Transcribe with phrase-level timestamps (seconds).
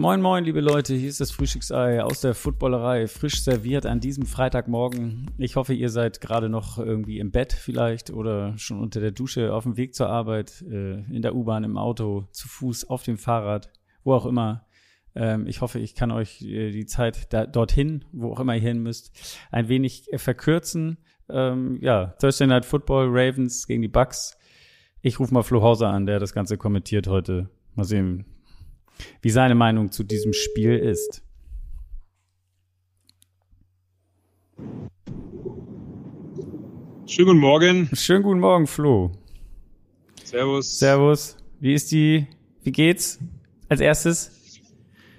[0.00, 4.24] Moin moin, liebe Leute, hier ist das Frühstücksei aus der Footballerei, frisch serviert an diesem
[4.24, 5.30] Freitagmorgen.
[5.36, 9.52] Ich hoffe, ihr seid gerade noch irgendwie im Bett vielleicht oder schon unter der Dusche
[9.52, 13.18] auf dem Weg zur Arbeit, äh, in der U-Bahn, im Auto, zu Fuß, auf dem
[13.18, 13.70] Fahrrad,
[14.02, 14.64] wo auch immer.
[15.14, 18.60] Ähm, ich hoffe, ich kann euch äh, die Zeit da, dorthin, wo auch immer ihr
[18.60, 19.12] hin müsst,
[19.50, 20.98] ein wenig äh, verkürzen.
[21.28, 24.36] Ähm, ja, Thursday Night Football, Ravens gegen die Bucks.
[25.02, 27.50] Ich rufe mal Flo Hauser an, der das Ganze kommentiert heute.
[27.74, 28.24] Mal sehen,
[29.22, 31.22] wie seine Meinung zu diesem Spiel ist.
[37.06, 37.90] Schönen guten Morgen.
[37.94, 39.10] Schönen guten Morgen, Flo.
[40.22, 40.78] Servus.
[40.78, 41.36] Servus.
[41.58, 42.28] Wie ist die,
[42.62, 43.18] wie geht's
[43.68, 44.39] als erstes?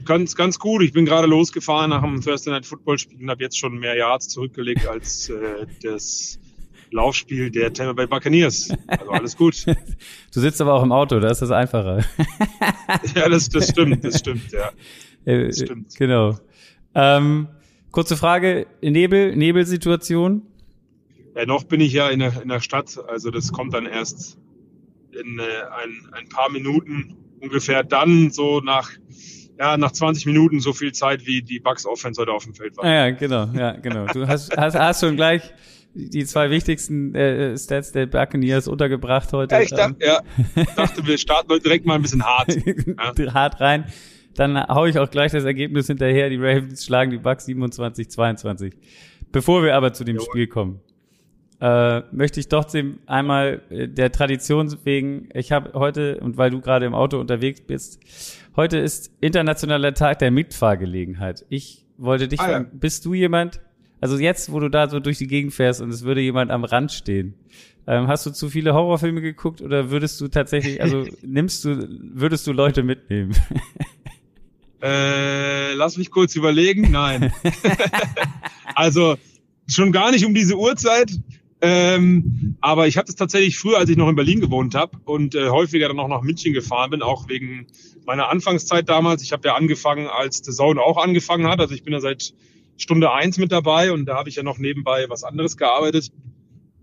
[0.06, 0.82] Ganz, ganz gut.
[0.82, 3.96] Ich bin gerade losgefahren nach dem Thursday Night Football Spiel und habe jetzt schon mehr
[3.96, 6.40] Yards zurückgelegt als äh, das
[6.92, 8.70] Laufspiel der Tampa Bay Buccaneers.
[8.88, 9.66] Also alles gut.
[10.34, 12.04] du sitzt aber auch im Auto, da ist das einfacher.
[13.16, 14.72] ja, das, das stimmt, das stimmt, ja.
[15.24, 15.96] Äh, das stimmt.
[15.98, 16.40] Genau.
[16.96, 17.48] Ähm,
[17.92, 20.42] kurze Frage, Nebel, Nebelsituation?
[21.36, 24.40] Ja, noch bin ich ja in der, in der Stadt, also das kommt dann erst
[25.12, 28.90] in äh, ein, ein paar Minuten ungefähr dann so nach
[29.62, 32.76] ja, nach 20 Minuten so viel Zeit, wie die Bucks Offense heute auf dem Feld
[32.78, 32.86] war.
[32.86, 34.08] Ja, genau, ja, genau.
[34.08, 35.54] Du hast, hast, hast schon gleich
[35.94, 39.54] die zwei wichtigsten äh, Stats der Buccaneers untergebracht heute.
[39.54, 40.22] Ja, ich dachte, ja,
[40.76, 42.58] dachte wir starten heute direkt mal ein bisschen hart.
[42.66, 43.34] Ja.
[43.36, 43.86] hart rein.
[44.34, 46.32] Dann hau ich auch gleich das Ergebnis hinterher.
[46.32, 48.74] Die Ravens schlagen die Bucks 27, 22.
[49.32, 50.28] Bevor wir aber zu dem Jawohl.
[50.28, 50.80] Spiel kommen,
[51.60, 56.62] äh, möchte ich trotzdem einmal äh, der Tradition wegen, ich habe heute, und weil du
[56.62, 58.00] gerade im Auto unterwegs bist,
[58.56, 61.46] heute ist internationaler Tag der Mitfahrgelegenheit.
[61.50, 62.80] Ich wollte dich ah, fragen, ja.
[62.80, 63.62] bist du jemand,
[64.00, 66.64] also jetzt, wo du da so durch die Gegend fährst und es würde jemand am
[66.64, 67.36] Rand stehen,
[67.88, 72.46] ähm, hast du zu viele Horrorfilme geguckt oder würdest du tatsächlich, also nimmst du, würdest
[72.48, 73.34] du Leute mitnehmen?
[74.82, 76.92] Äh, lass mich kurz überlegen.
[76.92, 77.32] Nein.
[78.76, 79.18] also
[79.68, 81.12] schon gar nicht um diese Uhrzeit.
[81.62, 85.36] Ähm, aber ich hatte es tatsächlich früher, als ich noch in Berlin gewohnt habe und
[85.36, 87.68] äh, häufiger dann auch nach München gefahren bin, auch wegen
[88.06, 89.22] meiner Anfangszeit damals.
[89.22, 91.60] Ich habe ja angefangen, als The Zone auch angefangen hat.
[91.60, 92.34] Also ich bin ja seit
[92.78, 96.12] Stunde eins mit dabei und da habe ich ja noch nebenbei was anderes gearbeitet.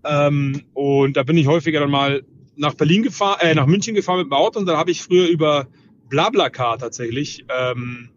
[0.05, 2.23] Ähm, und da bin ich häufiger dann mal
[2.55, 5.27] nach Berlin gefahren, äh, nach München gefahren mit dem Auto und dann habe ich früher
[5.27, 5.67] über
[6.09, 8.09] Blablacar tatsächlich ähm,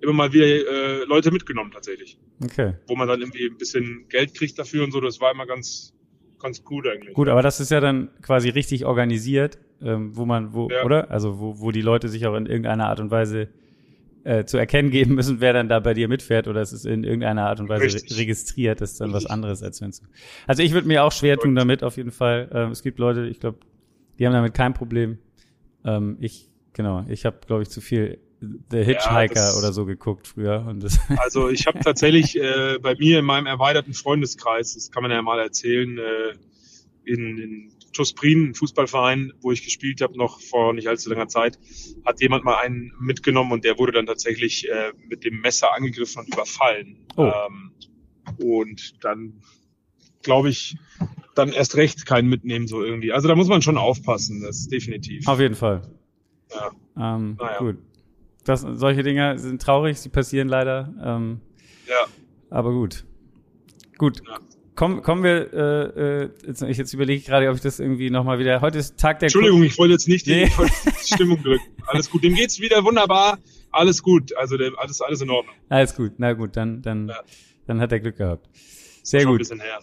[0.00, 2.18] immer mal wieder äh, Leute mitgenommen tatsächlich.
[2.42, 2.74] Okay.
[2.86, 5.00] Wo man dann irgendwie ein bisschen Geld kriegt dafür und so.
[5.00, 5.94] Das war immer ganz,
[6.40, 7.14] ganz gut eigentlich.
[7.14, 10.84] Gut, aber das ist ja dann quasi richtig organisiert, ähm, wo man, wo, ja.
[10.84, 11.10] oder?
[11.10, 13.48] Also wo, wo die Leute sich auch in irgendeiner Art und Weise
[14.24, 17.04] äh, zu erkennen geben müssen, wer dann da bei dir mitfährt oder es ist in
[17.04, 18.18] irgendeiner Art und Weise Richtig.
[18.18, 19.24] registriert, das ist dann Richtig.
[19.24, 20.02] was anderes, als wenn es.
[20.46, 22.50] Also ich würde mir auch schwer tun damit, auf jeden Fall.
[22.52, 23.58] Ähm, es gibt Leute, ich glaube,
[24.18, 25.18] die haben damit kein Problem.
[25.84, 30.28] Ähm, ich, genau, ich habe, glaube ich, zu viel The Hitchhiker ja, oder so geguckt
[30.28, 30.74] früher.
[30.78, 35.12] Das also ich habe tatsächlich äh, bei mir in meinem erweiterten Freundeskreis, das kann man
[35.12, 36.34] ja mal erzählen, äh,
[37.04, 41.58] in, in Tusprin, ein Fußballverein, wo ich gespielt habe, noch vor nicht allzu langer Zeit,
[42.04, 46.20] hat jemand mal einen mitgenommen und der wurde dann tatsächlich äh, mit dem Messer angegriffen
[46.20, 47.06] und überfallen.
[47.16, 47.24] Oh.
[47.24, 47.72] Ähm,
[48.38, 49.42] und dann,
[50.22, 50.76] glaube ich,
[51.34, 53.12] dann erst recht keinen mitnehmen, so irgendwie.
[53.12, 55.26] Also da muss man schon aufpassen, das ist definitiv.
[55.26, 55.82] Auf jeden Fall.
[56.52, 56.70] Ja.
[57.16, 57.58] Ähm, naja.
[57.58, 57.78] Gut.
[58.50, 60.92] Das, solche Dinge sind traurig, sie passieren leider.
[61.00, 61.40] Ähm,
[61.86, 62.06] ja.
[62.50, 63.04] Aber gut.
[63.96, 64.22] Gut.
[64.26, 64.40] Ja.
[64.74, 68.40] Komm, kommen wir, äh, äh, jetzt, ich jetzt überlege gerade, ob ich das irgendwie nochmal
[68.40, 68.60] wieder.
[68.60, 70.50] Heute ist Tag der Entschuldigung, ich wollte jetzt nicht die, nee.
[70.84, 71.64] die Stimmung drücken.
[71.86, 72.24] Alles gut.
[72.24, 73.38] Dem geht's wieder wunderbar.
[73.70, 74.36] Alles gut.
[74.36, 75.54] Also der, alles, alles in Ordnung.
[75.68, 76.14] Alles gut.
[76.18, 77.20] Na gut, dann, dann, ja.
[77.68, 78.48] dann hat er Glück gehabt.
[79.04, 79.34] Sehr gut.
[79.34, 79.78] Ein bisschen her.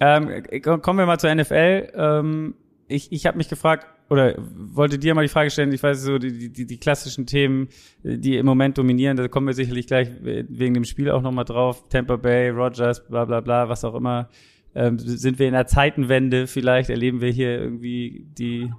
[0.00, 1.92] Ähm, kommen wir mal zur NFL.
[1.94, 2.54] Ähm,
[2.88, 6.18] ich ich habe mich gefragt, oder wollte dir mal die Frage stellen, ich weiß so,
[6.18, 7.68] die, die, die klassischen Themen,
[8.02, 11.88] die im Moment dominieren, da kommen wir sicherlich gleich wegen dem Spiel auch nochmal drauf.
[11.88, 14.28] Tampa Bay, Rogers, bla bla bla, was auch immer.
[14.74, 18.70] Ähm, sind wir in der Zeitenwende vielleicht, erleben wir hier irgendwie die,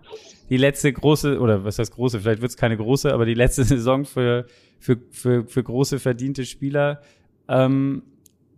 [0.49, 3.63] die letzte große, oder was heißt große, vielleicht wird es keine große, aber die letzte
[3.63, 4.45] Saison für,
[4.77, 7.01] für, für, für große verdiente Spieler.
[7.47, 8.03] Ähm,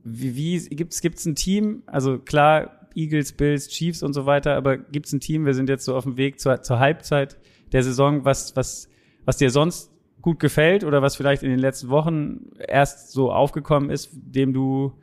[0.03, 1.83] wie, wie gibt's gibt's ein Team?
[1.85, 5.69] Also klar, Eagles, Bills, Chiefs und so weiter, aber gibt es ein Team, wir sind
[5.69, 7.37] jetzt so auf dem Weg zur, zur Halbzeit
[7.71, 8.89] der Saison, was, was,
[9.25, 13.89] was dir sonst gut gefällt oder was vielleicht in den letzten Wochen erst so aufgekommen
[13.89, 14.93] ist, dem du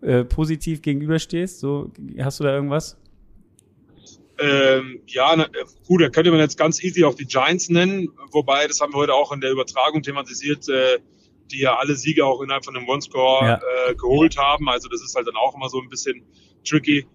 [0.00, 1.60] äh, positiv gegenüberstehst?
[1.60, 2.96] So, hast du da irgendwas?
[4.38, 5.48] Ähm, ja, na,
[5.86, 8.98] gut, da könnte man jetzt ganz easy auch die Giants nennen, wobei, das haben wir
[8.98, 10.98] heute auch in der Übertragung thematisiert, äh,
[11.50, 13.60] die ja alle Siege auch innerhalb von einem One-Score Ja.
[13.88, 14.68] äh, geholt haben.
[14.68, 16.22] Also das ist halt dann auch immer so ein bisschen
[16.64, 17.06] tricky.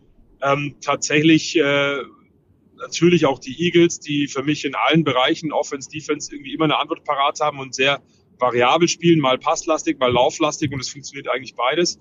[0.46, 1.98] Ähm, tatsächlich äh,
[2.78, 6.78] natürlich auch die Eagles, die für mich in allen Bereichen Offense, Defense irgendwie immer eine
[6.78, 8.02] Antwort parat haben und sehr
[8.38, 12.00] variabel spielen, mal passlastig, mal lauflastig und es funktioniert eigentlich beides.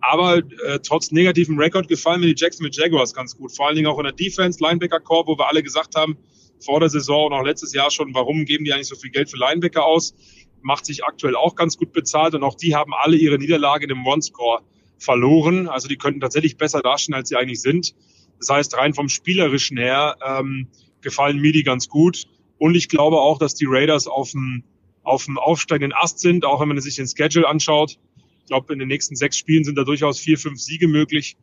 [0.00, 3.54] Aber äh, trotz negativem Rekord gefallen mir die Jacksonville Jaguars ganz gut.
[3.54, 6.16] Vor allen Dingen auch in der Defense, Linebacker-Core, wo wir alle gesagt haben,
[6.60, 9.30] vor der Saison und auch letztes Jahr schon, warum geben die eigentlich so viel Geld
[9.30, 10.14] für Linebacker aus?
[10.62, 13.90] Macht sich aktuell auch ganz gut bezahlt und auch die haben alle ihre Niederlage in
[13.90, 14.62] dem One-Score
[15.02, 15.68] verloren.
[15.68, 17.94] Also die könnten tatsächlich besser dastehen, als sie eigentlich sind.
[18.38, 20.68] Das heißt, rein vom Spielerischen her ähm,
[21.00, 22.26] gefallen mir die ganz gut.
[22.58, 24.64] Und ich glaube auch, dass die Raiders auf dem,
[25.02, 27.98] auf dem aufsteigenden Ast sind, auch wenn man sich den Schedule anschaut.
[28.40, 31.36] Ich glaube, in den nächsten sechs Spielen sind da durchaus vier, fünf Siege möglich.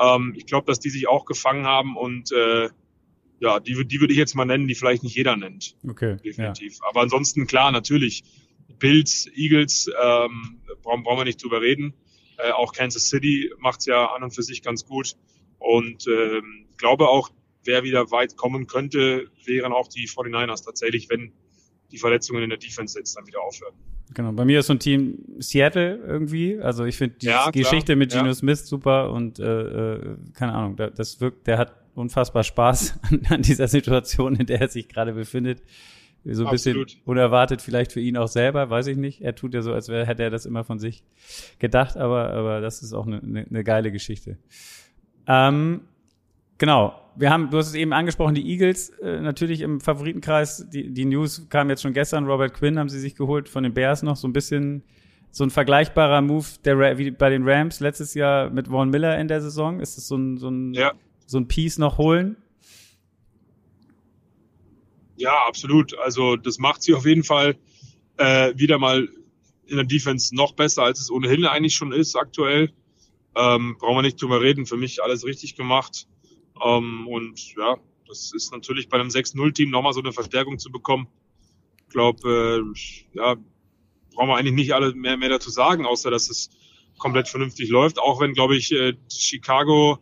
[0.00, 2.68] Ähm, ich glaube, dass die sich auch gefangen haben und äh,
[3.40, 6.10] ja, die, die würde ich jetzt mal nennen, die vielleicht nicht jeder nennt, Okay.
[6.10, 6.16] Ja.
[6.16, 6.78] definitiv.
[6.88, 8.22] Aber ansonsten klar, natürlich.
[8.78, 11.92] Bills, Eagles, ähm, brauchen, brauchen wir nicht drüber reden.
[12.42, 15.14] Äh, auch Kansas City macht's ja an und für sich ganz gut.
[15.58, 17.30] Und ähm, glaube auch,
[17.64, 21.32] wer wieder weit kommen könnte, wären auch die 49ers tatsächlich, wenn
[21.92, 23.74] die Verletzungen in der Defense jetzt dann wieder aufhören.
[24.14, 24.32] Genau.
[24.32, 26.58] Bei mir ist so ein Team Seattle irgendwie.
[26.58, 27.50] Also ich finde die Ja.
[27.50, 28.34] Geschichte mit Geno Ja.
[28.34, 29.44] Smith super und äh,
[29.94, 34.46] äh, keine Ahnung, da- das wirkt, der hat unfassbar Spaß an, an dieser Situation, in
[34.46, 35.62] der er sich gerade befindet.
[36.24, 36.86] So ein Absolut.
[36.86, 39.22] bisschen unerwartet vielleicht für ihn auch selber, weiß ich nicht.
[39.22, 41.02] Er tut ja so, als wäre, hätte er das immer von sich
[41.58, 44.38] gedacht, aber, aber das ist auch eine, eine, eine geile Geschichte.
[45.26, 45.82] Ähm,
[46.58, 46.94] genau.
[47.16, 50.68] Wir haben, du hast es eben angesprochen, die Eagles, äh, natürlich im Favoritenkreis.
[50.72, 52.26] Die, die News kam jetzt schon gestern.
[52.26, 54.16] Robert Quinn haben sie sich geholt von den Bears noch.
[54.16, 54.82] So ein bisschen
[55.30, 59.28] so ein vergleichbarer Move der wie bei den Rams letztes Jahr mit Vaughn Miller in
[59.28, 59.80] der Saison.
[59.80, 60.92] Ist das so ein, so ein, Ja,
[61.26, 62.36] so ein Piece noch holen?
[65.22, 65.96] Ja, absolut.
[65.98, 67.56] Also das macht sie auf jeden Fall
[68.16, 69.08] äh, wieder mal
[69.66, 72.72] in der Defense noch besser, als es ohnehin eigentlich schon ist aktuell.
[73.36, 74.66] Ähm, brauchen wir nicht drüber reden.
[74.66, 76.08] Für mich alles richtig gemacht.
[76.62, 77.76] Ähm, und ja,
[78.08, 81.06] das ist natürlich bei einem 6-0-Team nochmal so eine Verstärkung zu bekommen.
[81.86, 83.36] Ich glaube, äh, ja,
[84.12, 86.50] brauchen wir eigentlich nicht alle mehr, mehr dazu sagen, außer dass es
[86.98, 88.00] komplett vernünftig läuft.
[88.00, 89.98] Auch wenn, glaube ich, äh, Chicago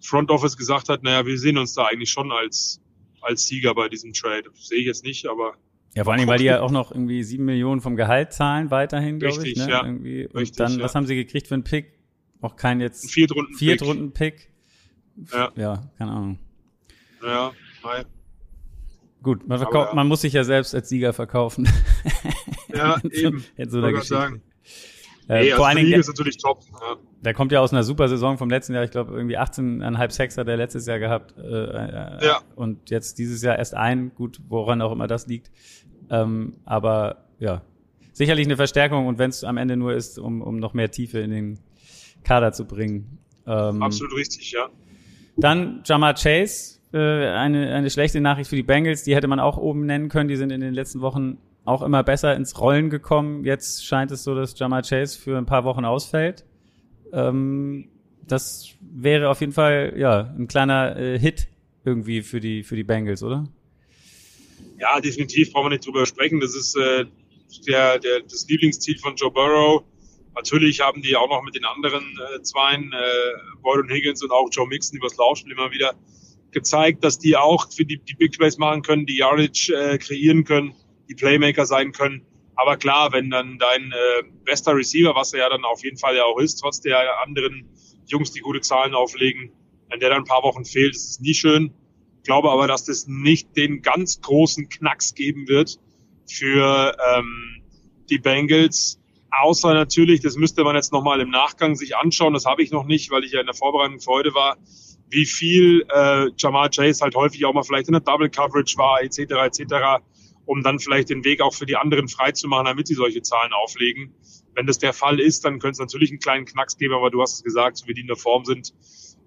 [0.00, 2.80] Front Office gesagt hat, naja, wir sehen uns da eigentlich schon als,
[3.26, 4.50] als Sieger bei diesem Trade.
[4.54, 5.54] Sehe ich jetzt nicht, aber
[5.94, 9.18] Ja, vor allem, weil die ja auch noch irgendwie sieben Millionen vom Gehalt zahlen weiterhin,
[9.18, 9.56] glaube ich.
[9.56, 9.68] Ne?
[9.68, 9.84] ja.
[9.84, 10.26] Irgendwie.
[10.26, 10.84] Und Richtig, dann, ja.
[10.84, 11.92] was haben sie gekriegt für einen Pick?
[12.40, 13.54] Auch kein jetzt ein Viertrunden.
[13.56, 14.50] Viertrunden-Pick.
[15.32, 15.50] Ja.
[15.56, 16.38] ja, keine Ahnung.
[17.22, 17.52] Ja,
[17.82, 18.04] nein.
[19.22, 19.94] Gut, man, verkauft, ja.
[19.96, 21.68] man muss sich ja selbst als Sieger verkaufen.
[22.72, 23.44] Ja, so- eben.
[23.56, 24.14] In so einer Geschichte.
[24.14, 24.42] sagen.
[25.28, 26.60] Äh, Nee, vor also allen Dingen, ist natürlich top.
[26.80, 26.96] Ja.
[27.22, 28.84] der kommt ja aus einer super Saison vom letzten Jahr.
[28.84, 31.34] Ich glaube, irgendwie 18,5 Sex hat er letztes Jahr gehabt.
[31.36, 32.40] Äh, äh, Ja.
[32.54, 34.12] Und jetzt dieses Jahr erst ein.
[34.14, 35.50] Gut, woran auch immer das liegt.
[36.10, 37.62] Ähm, aber ja,
[38.12, 39.06] sicherlich eine Verstärkung.
[39.06, 41.58] Und wenn es am Ende nur ist, um, um noch mehr Tiefe in den
[42.22, 43.18] Kader zu bringen.
[43.46, 44.68] Ähm, Absolut richtig, ja.
[45.36, 49.58] Dann Jamar Chase, äh, eine, eine schlechte Nachricht für die Bengals, die hätte man auch
[49.58, 50.28] oben nennen können.
[50.28, 53.44] Die sind in den letzten Wochen auch immer besser ins Rollen gekommen.
[53.44, 56.44] Jetzt scheint es so, dass Jamar Chase für ein paar Wochen ausfällt.
[57.12, 57.88] Ähm,
[58.26, 61.48] das wäre auf jeden Fall ja ein kleiner äh, Hit
[61.84, 63.46] irgendwie für die für die Bengals, oder?
[64.78, 66.40] Ja, definitiv brauchen wir nicht drüber sprechen.
[66.40, 67.04] Das ist äh,
[67.66, 69.84] der, der, das Lieblingsziel von Joe Burrow.
[70.34, 74.30] Natürlich haben die auch noch mit den anderen äh, Zweien, äh, Boyd und Higgins und
[74.30, 75.94] auch Joe Mixon übers Laufspiel immer wieder
[76.50, 80.44] gezeigt, dass die auch für die, die Big Plays machen können, die Yardage äh, kreieren
[80.44, 80.74] können,
[81.08, 82.26] die Playmaker sein können.
[82.56, 86.16] Aber klar, wenn dann dein äh, bester Receiver, was er ja dann auf jeden Fall
[86.16, 87.68] ja auch ist, trotz der anderen
[88.06, 89.52] Jungs, die gute Zahlen auflegen,
[89.90, 91.72] wenn der dann ein paar Wochen fehlt, ist es nie schön.
[92.18, 95.78] Ich glaube aber, dass das nicht den ganz großen Knacks geben wird
[96.26, 97.62] für ähm,
[98.10, 99.00] die Bengals.
[99.30, 102.84] Außer natürlich, das müsste man jetzt nochmal im Nachgang sich anschauen, das habe ich noch
[102.84, 104.56] nicht, weil ich ja in der Vorbereitung für heute war,
[105.10, 109.02] wie viel äh, Jamal Chase halt häufig auch mal vielleicht in der Double Coverage war,
[109.02, 109.18] etc.
[109.18, 110.02] etc.,
[110.46, 114.14] um dann vielleicht den Weg auch für die anderen freizumachen, damit sie solche Zahlen auflegen.
[114.54, 117.20] Wenn das der Fall ist, dann könnte es natürlich einen kleinen Knacks geben, aber du
[117.20, 118.72] hast es gesagt, so wie die in der Form sind,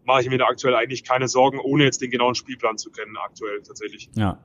[0.06, 3.16] mache ich mir da aktuell eigentlich keine Sorgen, ohne jetzt den genauen Spielplan zu kennen,
[3.18, 4.10] aktuell tatsächlich.
[4.16, 4.44] Ja.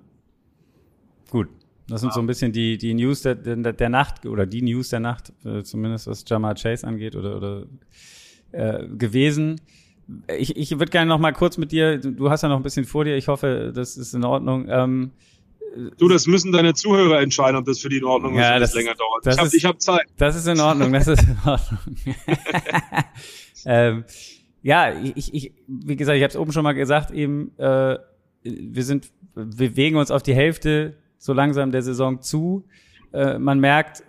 [1.31, 1.49] Gut.
[1.88, 4.88] Das sind so ein bisschen die, die News der, der, der Nacht oder die News
[4.88, 7.66] der Nacht, äh, zumindest was Jamar Chase angeht oder, oder
[8.52, 9.61] äh, gewesen.
[10.38, 12.62] Ich, ich würde gerne noch mal kurz mit dir, du du hast ja noch ein
[12.62, 14.66] bisschen vor dir, ich hoffe, das ist in Ordnung.
[14.69, 15.12] Ähm,
[15.99, 18.61] Du, das müssen deine Zuhörer entscheiden, ob das für die in Ordnung Ja, ist, wenn
[18.61, 19.26] das länger dauert.
[19.26, 20.07] das Ich habe hab Zeit.
[20.16, 21.78] Das ist in Ordnung, das ist in Ordnung.
[23.66, 24.04] ähm,
[24.62, 27.99] ja, ich, ich, wie gesagt, ich habe es oben schon mal gesagt, eben, äh,
[28.43, 32.64] wir sind, wir bewegen uns auf die Hälfte so langsam der Saison zu.
[33.12, 34.04] Äh, man merkt,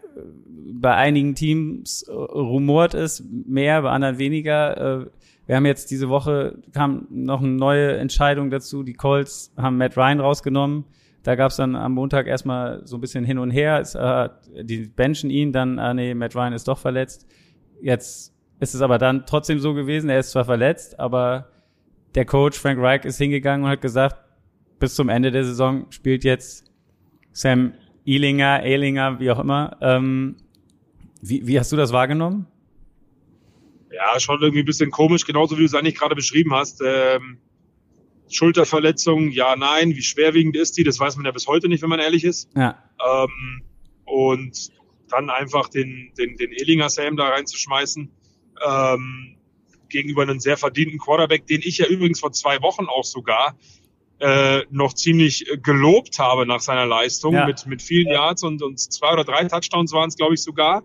[0.73, 5.01] bei einigen Teams äh, rumort es mehr, bei anderen weniger.
[5.01, 5.05] Äh,
[5.47, 8.83] wir haben jetzt diese Woche kam noch eine neue Entscheidung dazu.
[8.83, 10.85] Die Colts haben Matt Ryan rausgenommen.
[11.25, 13.79] Da gab es dann am Montag erstmal so ein bisschen hin und her.
[13.79, 14.29] Es, äh,
[14.61, 17.27] die benchen ihn, dann, ah nee, Matt Ryan ist doch verletzt.
[17.81, 21.49] Jetzt ist es aber dann trotzdem so gewesen, er ist zwar verletzt, aber
[22.13, 24.17] der Coach Frank Reich ist hingegangen und hat gesagt,
[24.79, 26.71] bis zum Ende der Saison spielt jetzt
[27.31, 27.73] Sam
[28.05, 29.77] Ealinger, Ealinger, wie auch immer.
[29.81, 30.35] Ähm,
[31.23, 32.45] wie, wie hast du das wahrgenommen?
[33.91, 36.83] Ja, schon irgendwie ein bisschen komisch, genauso wie du es eigentlich gerade beschrieben hast.
[36.85, 37.39] Ähm,
[38.29, 39.95] Schulterverletzung, ja, nein.
[39.95, 40.83] Wie schwerwiegend ist die?
[40.83, 42.49] Das weiß man ja bis heute nicht, wenn man ehrlich ist.
[42.55, 42.77] Ja.
[43.05, 43.63] Ähm,
[44.05, 44.71] und
[45.09, 48.11] dann einfach den, den, den Ehlinger Sam da reinzuschmeißen.
[48.65, 49.37] Ähm,
[49.89, 53.57] gegenüber einem sehr verdienten Quarterback, den ich ja übrigens vor zwei Wochen auch sogar
[54.19, 57.45] äh, noch ziemlich gelobt habe nach seiner Leistung ja.
[57.45, 60.83] mit, mit vielen Yards und, und zwei oder drei Touchdowns waren es, glaube ich, sogar.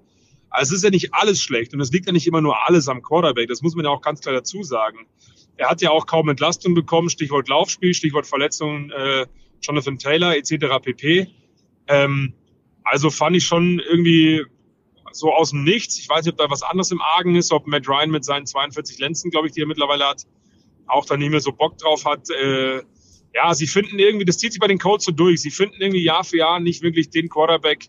[0.50, 2.88] Also es ist ja nicht alles schlecht und es liegt ja nicht immer nur alles
[2.88, 3.48] am Quarterback.
[3.48, 5.06] Das muss man ja auch ganz klar dazu sagen.
[5.56, 9.26] Er hat ja auch kaum Entlastung bekommen, Stichwort Laufspiel, Stichwort Verletzungen, äh,
[9.60, 10.80] Jonathan Taylor etc.
[10.82, 11.28] pp.
[11.86, 12.34] Ähm,
[12.82, 14.44] also fand ich schon irgendwie
[15.12, 15.98] so aus dem Nichts.
[15.98, 18.46] Ich weiß nicht, ob da was anderes im Argen ist, ob Matt Ryan mit seinen
[18.46, 20.26] 42 Lenzen, glaube ich, die er mittlerweile hat,
[20.86, 22.30] auch da nicht mehr so Bock drauf hat.
[22.30, 22.82] Äh,
[23.34, 25.42] ja, sie finden irgendwie, das zieht sich bei den Colts so durch.
[25.42, 27.88] Sie finden irgendwie Jahr für Jahr nicht wirklich den Quarterback,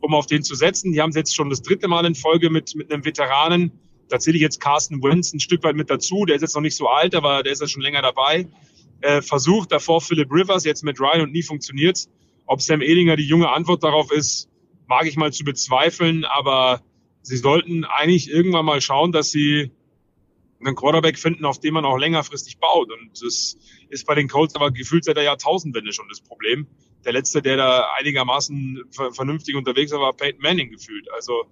[0.00, 0.92] um auf den zu setzen.
[0.92, 3.72] Die haben es jetzt schon das dritte Mal in Folge mit, mit einem Veteranen.
[4.08, 6.24] Da zähle ich jetzt Carsten Wentz ein Stück weit mit dazu.
[6.24, 8.48] Der ist jetzt noch nicht so alt, aber der ist ja schon länger dabei.
[9.00, 12.08] Äh, versucht davor Philip Rivers jetzt mit Ryan und nie funktioniert.
[12.46, 14.48] Ob Sam Ehlinger die junge Antwort darauf ist,
[14.88, 16.82] mag ich mal zu bezweifeln, aber
[17.22, 19.70] sie sollten eigentlich irgendwann mal schauen, dass sie
[20.60, 22.90] einen Quarterback finden, auf den man auch längerfristig baut.
[22.90, 23.56] Und das
[23.88, 26.66] ist bei den Colts aber gefühlt seit der Jahrtausendwende schon das Problem.
[27.04, 31.10] Der letzte, der da einigermaßen vernünftig unterwegs war, war Peyton Manning gefühlt.
[31.12, 31.44] Also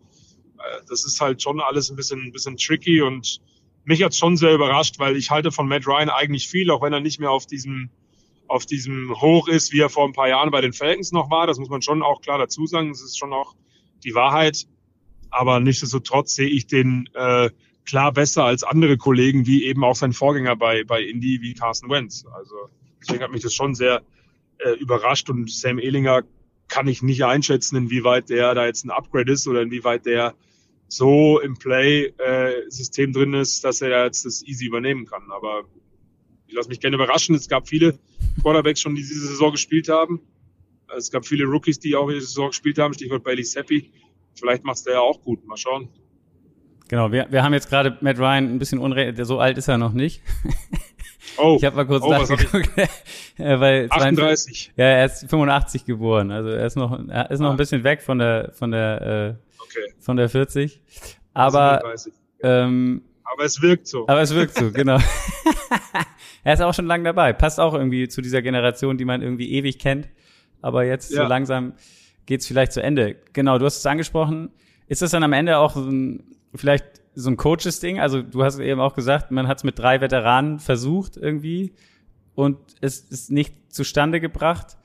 [0.58, 3.40] äh, das ist halt schon alles ein bisschen, ein bisschen tricky und
[3.84, 6.92] mich hat's schon sehr überrascht, weil ich halte von Matt Ryan eigentlich viel, auch wenn
[6.92, 7.90] er nicht mehr auf diesem
[8.48, 11.46] auf diesem Hoch ist, wie er vor ein paar Jahren bei den Falcons noch war.
[11.46, 12.88] Das muss man schon auch klar dazu sagen.
[12.88, 13.54] Das ist schon auch
[14.04, 14.66] die Wahrheit.
[15.30, 17.50] Aber nichtsdestotrotz sehe ich den äh,
[17.84, 21.90] klar besser als andere Kollegen, wie eben auch sein Vorgänger bei, bei Indy, wie Carson
[21.90, 22.24] Wentz.
[22.32, 22.54] Also
[23.00, 24.02] deswegen hat mich das schon sehr
[24.58, 26.22] äh, überrascht und Sam Ehlinger
[26.68, 30.34] kann ich nicht einschätzen, inwieweit der da jetzt ein Upgrade ist oder inwieweit der
[30.88, 35.30] so im Play-System äh, drin ist, dass er jetzt das easy übernehmen kann.
[35.30, 35.64] Aber
[36.46, 37.34] ich lasse mich gerne überraschen.
[37.34, 37.98] Es gab viele
[38.42, 40.20] Quarterbacks schon, die diese Saison gespielt haben.
[40.96, 42.94] Es gab viele Rookies, die auch diese Saison gespielt haben.
[42.94, 43.92] Stichwort Bailey Seppi.
[44.34, 45.46] Vielleicht macht es der ja auch gut.
[45.46, 45.88] Mal schauen.
[46.88, 49.76] Genau, wir, wir haben jetzt gerade Matt Ryan ein bisschen unrecht, so alt ist er
[49.76, 50.22] noch nicht.
[51.36, 52.70] Oh, ich habe mal kurz oh, nachgeguckt.
[53.38, 54.72] weil 38.
[54.76, 57.50] Ja, er ist 85 geboren, also er ist noch, er ist noch ah.
[57.52, 59.92] ein bisschen weg von der, von der, äh, okay.
[60.00, 60.80] von der 40.
[61.34, 61.82] Aber,
[62.42, 64.08] ähm, aber es wirkt so.
[64.08, 64.98] Aber es wirkt so, genau.
[66.44, 67.32] er ist auch schon lange dabei.
[67.32, 70.08] Passt auch irgendwie zu dieser Generation, die man irgendwie ewig kennt.
[70.62, 71.22] Aber jetzt ja.
[71.22, 71.74] so langsam
[72.26, 73.16] geht's vielleicht zu Ende.
[73.32, 74.50] Genau, du hast es angesprochen.
[74.88, 76.86] Ist das dann am Ende auch so ein, vielleicht
[77.18, 77.98] so ein Coaches-Ding?
[77.98, 81.72] Also du hast eben auch gesagt, man hat es mit drei Veteranen versucht irgendwie
[82.34, 84.76] und es ist nicht zustande gebracht.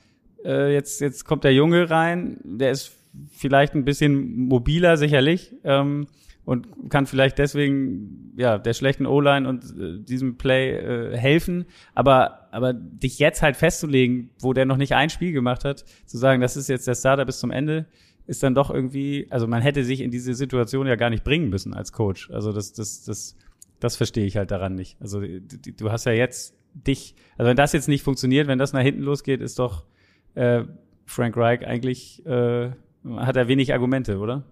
[0.43, 2.91] Äh, jetzt, jetzt kommt der Junge rein, der ist
[3.31, 6.07] vielleicht ein bisschen mobiler sicherlich ähm,
[6.45, 11.65] und kann vielleicht deswegen ja der schlechten O-Line und äh, diesem Play äh, helfen.
[11.93, 16.17] Aber aber dich jetzt halt festzulegen, wo der noch nicht ein Spiel gemacht hat, zu
[16.17, 17.87] sagen, das ist jetzt der Starter bis zum Ende,
[18.25, 21.49] ist dann doch irgendwie, also man hätte sich in diese Situation ja gar nicht bringen
[21.49, 22.29] müssen als Coach.
[22.31, 23.35] Also das, das, das,
[23.79, 24.97] das verstehe ich halt daran nicht.
[25.01, 28.81] Also du, hast ja jetzt dich, also wenn das jetzt nicht funktioniert, wenn das nach
[28.81, 29.83] hinten losgeht, ist doch
[30.35, 30.63] äh,
[31.05, 32.71] Frank Reich eigentlich, äh,
[33.17, 34.45] hat er wenig Argumente, oder?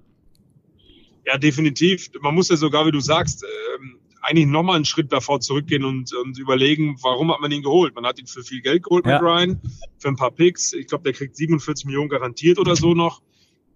[1.25, 2.09] Ja, definitiv.
[2.21, 3.43] Man muss ja sogar, wie du sagst,
[3.75, 7.95] ähm, eigentlich nochmal einen Schritt davor zurückgehen und, und überlegen, warum hat man ihn geholt?
[7.95, 9.13] Man hat ihn für viel Geld geholt ja.
[9.13, 9.61] mit Ryan,
[9.97, 10.73] für ein paar Picks.
[10.73, 13.21] Ich glaube, der kriegt 47 Millionen garantiert oder so noch.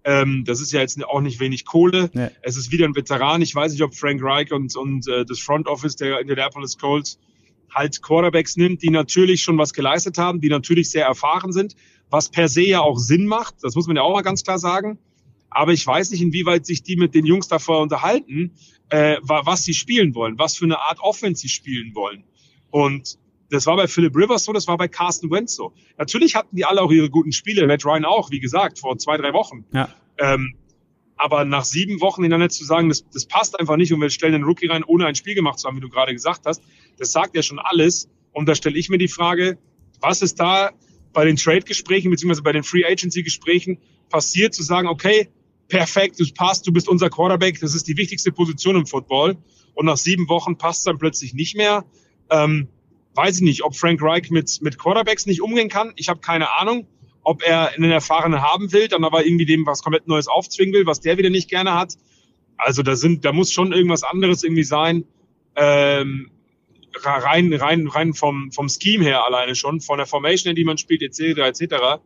[0.06, 2.10] Ähm, das ist ja jetzt auch nicht wenig Kohle.
[2.14, 2.30] Ja.
[2.42, 3.42] Es ist wieder ein Veteran.
[3.42, 7.18] Ich weiß nicht, ob Frank Reich und, und äh, das Front Office der Indianapolis Colts
[7.74, 11.74] halt Quarterbacks nimmt, die natürlich schon was geleistet haben, die natürlich sehr erfahren sind,
[12.08, 13.56] was per se ja auch Sinn macht.
[13.62, 14.98] Das muss man ja auch mal ganz klar sagen.
[15.50, 18.52] Aber ich weiß nicht, inwieweit sich die mit den Jungs davor unterhalten,
[18.90, 22.22] äh, was sie spielen wollen, was für eine Art Offense sie spielen wollen.
[22.70, 23.18] Und
[23.50, 25.72] das war bei Philip Rivers so, das war bei Carsten Wentz so.
[25.98, 29.16] Natürlich hatten die alle auch ihre guten Spiele, Matt Ryan auch, wie gesagt, vor zwei,
[29.16, 29.64] drei Wochen.
[29.72, 29.88] Ja.
[30.18, 30.54] Ähm,
[31.16, 34.34] aber nach sieben Wochen hintereinander zu sagen, das, das passt einfach nicht und wir stellen
[34.34, 36.62] einen Rookie rein, ohne ein Spiel gemacht zu haben, wie du gerade gesagt hast,
[36.98, 38.10] das sagt ja schon alles.
[38.32, 39.58] Und da stelle ich mir die Frage,
[40.00, 40.72] was ist da
[41.14, 43.78] bei den Trade-Gesprächen beziehungsweise bei den Free Agency-Gesprächen
[44.10, 45.30] passiert, zu sagen, okay,
[45.68, 49.38] perfekt, du passt, du bist unser Quarterback, das ist die wichtigste Position im Football.
[49.74, 51.84] Und nach sieben Wochen passt es dann plötzlich nicht mehr.
[52.30, 52.68] Ähm,
[53.16, 55.92] weiß ich nicht, ob Frank Reich mit, mit Quarterbacks nicht umgehen kann.
[55.96, 56.86] Ich habe keine Ahnung,
[57.22, 60.86] ob er einen Erfahrenen haben will, dann aber irgendwie dem was komplett Neues aufzwingen will,
[60.86, 61.94] was der wieder nicht gerne hat.
[62.56, 65.04] Also da sind, da muss schon irgendwas anderes irgendwie sein.
[65.56, 66.30] Ähm,
[67.02, 70.78] rein, rein, rein vom, vom Scheme her alleine schon, von der Formation, in die man
[70.78, 72.00] spielt, etc., etc.,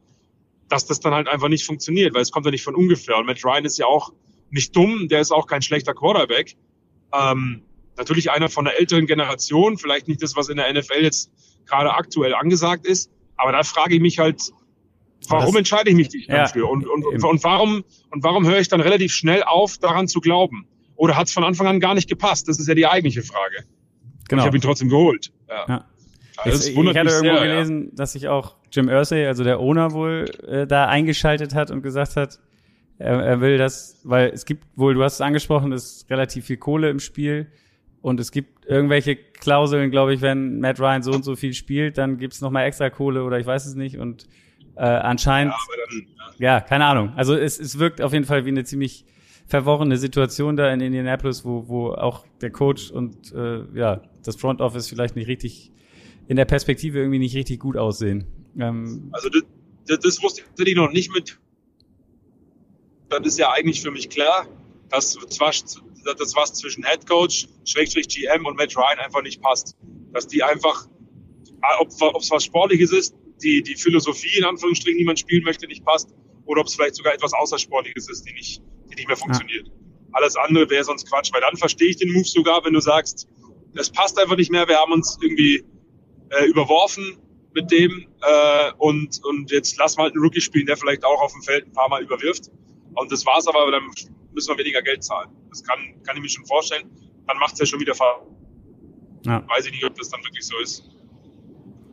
[0.68, 3.18] dass das dann halt einfach nicht funktioniert, weil es kommt ja nicht von ungefähr.
[3.18, 4.12] Und Matt Ryan ist ja auch
[4.50, 6.56] nicht dumm, der ist auch kein schlechter Quarterback.
[7.12, 7.62] Ähm,
[8.00, 11.30] natürlich einer von der älteren Generation, vielleicht nicht das, was in der NFL jetzt
[11.66, 14.50] gerade aktuell angesagt ist, aber da frage ich mich halt,
[15.28, 16.68] warum das, entscheide ich mich nicht ja, dafür?
[16.68, 20.66] Und, und, und, warum, und warum höre ich dann relativ schnell auf, daran zu glauben?
[20.96, 22.48] Oder hat es von Anfang an gar nicht gepasst?
[22.48, 23.64] Das ist ja die eigentliche Frage.
[24.28, 24.42] Genau.
[24.42, 25.30] ich habe ihn trotzdem geholt.
[25.48, 25.64] Ja.
[25.68, 25.84] ja.
[26.38, 27.96] Also ich, ich hatte irgendwo sehr, gelesen, ja.
[27.96, 32.16] dass sich auch Jim Irsay, also der Owner wohl, äh, da eingeschaltet hat und gesagt
[32.16, 32.38] hat,
[32.98, 36.46] er, er will das, weil es gibt wohl, du hast es angesprochen, es ist relativ
[36.46, 37.50] viel Kohle im Spiel
[38.02, 41.98] und es gibt irgendwelche Klauseln, glaube ich, wenn Matt Ryan so und so viel spielt,
[41.98, 44.26] dann gibt's noch mal extra Kohle oder ich weiß es nicht und
[44.76, 46.06] äh, anscheinend, ja, dann,
[46.38, 46.54] ja.
[46.54, 47.12] ja, keine Ahnung.
[47.16, 49.04] Also es, es wirkt auf jeden Fall wie eine ziemlich
[49.46, 54.60] verworrene Situation da in Indianapolis, wo, wo auch der Coach und äh, ja, das Front
[54.60, 55.72] Office vielleicht nicht richtig
[56.28, 58.24] in der Perspektive irgendwie nicht richtig gut aussehen.
[58.58, 59.42] Ähm, also das,
[59.86, 61.38] das, das wusste ich noch nicht mit.
[63.08, 64.46] Das ist ja eigentlich für mich klar,
[64.88, 65.52] dass zwar
[66.04, 69.76] das was zwischen Head Coach, Schrägstrich GM und Matt Ryan einfach nicht passt.
[70.12, 70.86] Dass die einfach,
[71.78, 75.84] ob es was Sportliches ist, die, die Philosophie in Anführungsstrichen, die man spielen möchte, nicht
[75.84, 76.14] passt,
[76.46, 79.68] oder ob es vielleicht sogar etwas Außersportliches ist, die nicht, die nicht mehr funktioniert.
[79.68, 79.72] Ja.
[80.12, 83.28] Alles andere wäre sonst Quatsch, weil dann verstehe ich den Move sogar, wenn du sagst,
[83.74, 85.64] es passt einfach nicht mehr, wir haben uns irgendwie
[86.30, 87.18] äh, überworfen
[87.54, 91.20] mit dem äh, und, und jetzt lass mal halt einen Rookie spielen, der vielleicht auch
[91.20, 92.50] auf dem Feld ein paar Mal überwirft.
[92.94, 93.90] Und das war's aber, dann
[94.32, 95.30] müssen wir weniger Geld zahlen.
[95.48, 96.90] Das kann, kann ich mir schon vorstellen.
[97.26, 98.22] Dann macht's ja schon wieder Fall.
[99.26, 99.46] Ja.
[99.48, 100.84] Weiß ich nicht, ob das dann wirklich so ist.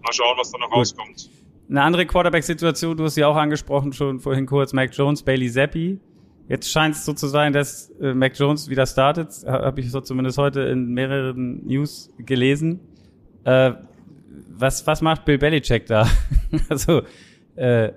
[0.02, 0.78] Mal schauen, was da noch Gut.
[0.78, 1.30] rauskommt.
[1.70, 6.00] Eine andere Quarterback-Situation, du hast sie auch angesprochen schon vorhin kurz, Mac Jones, Bailey Zappi.
[6.48, 9.34] Jetzt scheint es so zu sein, dass äh, Mac Jones wieder startet.
[9.46, 12.80] Habe ich so zumindest heute in mehreren News gelesen.
[13.44, 13.74] Äh,
[14.50, 16.10] was, was macht Bill Belichick da?
[16.70, 17.02] also,
[17.58, 17.92] äh,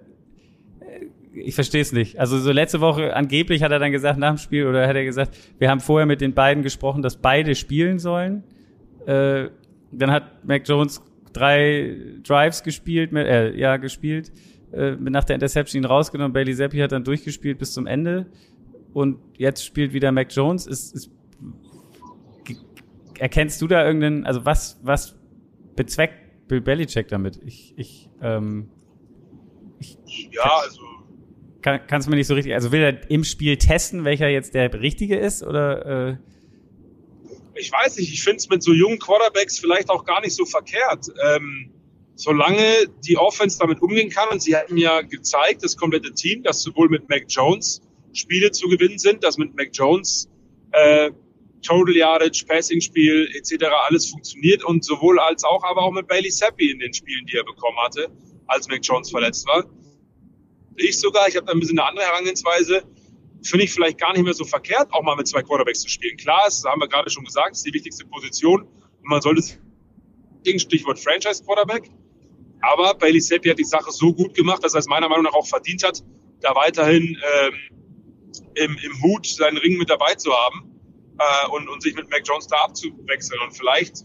[1.32, 2.18] ich verstehe es nicht.
[2.18, 5.04] Also so letzte Woche angeblich hat er dann gesagt nach dem Spiel oder hat er
[5.04, 8.44] gesagt, wir haben vorher mit den beiden gesprochen, dass beide spielen sollen.
[9.06, 9.48] Äh,
[9.92, 14.32] dann hat Mac Jones drei Drives gespielt, mit, äh, ja gespielt
[14.72, 16.32] äh, nach der Interception ihn rausgenommen.
[16.32, 18.26] Bailey Zappi hat dann durchgespielt bis zum Ende.
[18.92, 20.66] Und jetzt spielt wieder Mac Jones.
[20.66, 21.10] Ist, ist,
[23.18, 25.16] erkennst du da irgendeinen, also was, was
[25.76, 27.40] bezweckt Bill Belichick damit?
[27.44, 28.68] Ich, ich, ähm,
[29.78, 29.98] ich
[30.32, 30.80] ja, also.
[31.62, 34.54] Kann, kannst du mir nicht so richtig, also will er im Spiel testen, welcher jetzt
[34.54, 36.16] der richtige ist, oder, äh,
[37.54, 40.46] ich weiß nicht, ich finde es mit so jungen Quarterbacks vielleicht auch gar nicht so
[40.46, 41.06] verkehrt.
[41.34, 41.70] Ähm,
[42.20, 44.28] solange die Offense damit umgehen kann.
[44.28, 48.68] Und sie hatten ja gezeigt, das komplette Team, dass sowohl mit Mac Jones Spiele zu
[48.68, 50.28] gewinnen sind, dass mit Mac Jones
[50.72, 51.10] äh,
[51.62, 53.66] Total Yardage, Passing-Spiel etc.
[53.88, 57.36] alles funktioniert und sowohl als auch, aber auch mit Bailey Zappi in den Spielen, die
[57.36, 58.08] er bekommen hatte,
[58.46, 59.64] als Mac Jones verletzt war.
[60.80, 62.82] Ich sogar, ich habe da ein bisschen eine andere Herangehensweise,
[63.42, 66.16] finde ich vielleicht gar nicht mehr so verkehrt, auch mal mit zwei Quarterbacks zu spielen.
[66.16, 69.42] Klar, das haben wir gerade schon gesagt, ist die wichtigste Position und man sollte
[70.56, 71.90] Stichwort Franchise Quarterback.
[72.62, 75.32] Aber Bailey Seppi hat die Sache so gut gemacht, dass er es meiner Meinung nach
[75.32, 76.02] auch verdient hat,
[76.40, 77.54] da weiterhin ähm,
[78.54, 80.70] im, im Hut seinen Ring mit dabei zu haben
[81.18, 83.40] äh, und, und sich mit Mac Jones da abzuwechseln.
[83.42, 84.04] Und vielleicht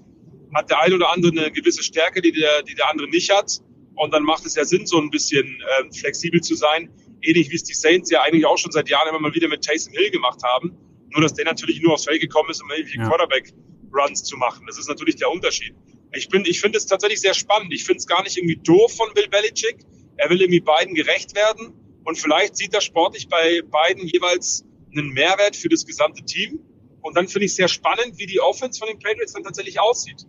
[0.54, 3.62] hat der eine oder andere eine gewisse Stärke, die der, die der andere nicht hat.
[3.96, 6.90] Und dann macht es ja Sinn, so ein bisschen äh, flexibel zu sein.
[7.22, 9.64] Ähnlich wie es die Saints ja eigentlich auch schon seit Jahren immer mal wieder mit
[9.64, 10.78] Taysom Hill gemacht haben.
[11.12, 13.08] Nur, dass der natürlich nur aufs Feld gekommen ist, um irgendwie ja.
[13.08, 14.66] Quarterback-Runs zu machen.
[14.68, 15.74] Das ist natürlich der Unterschied.
[16.14, 17.74] Ich, bin, ich finde es tatsächlich sehr spannend.
[17.74, 19.78] Ich finde es gar nicht irgendwie doof von Bill Belichick.
[20.18, 21.74] Er will irgendwie beiden gerecht werden.
[22.04, 26.60] Und vielleicht sieht er sportlich bei beiden jeweils einen Mehrwert für das gesamte Team.
[27.02, 30.26] Und dann finde ich sehr spannend, wie die Offense von den Patriots dann tatsächlich aussieht.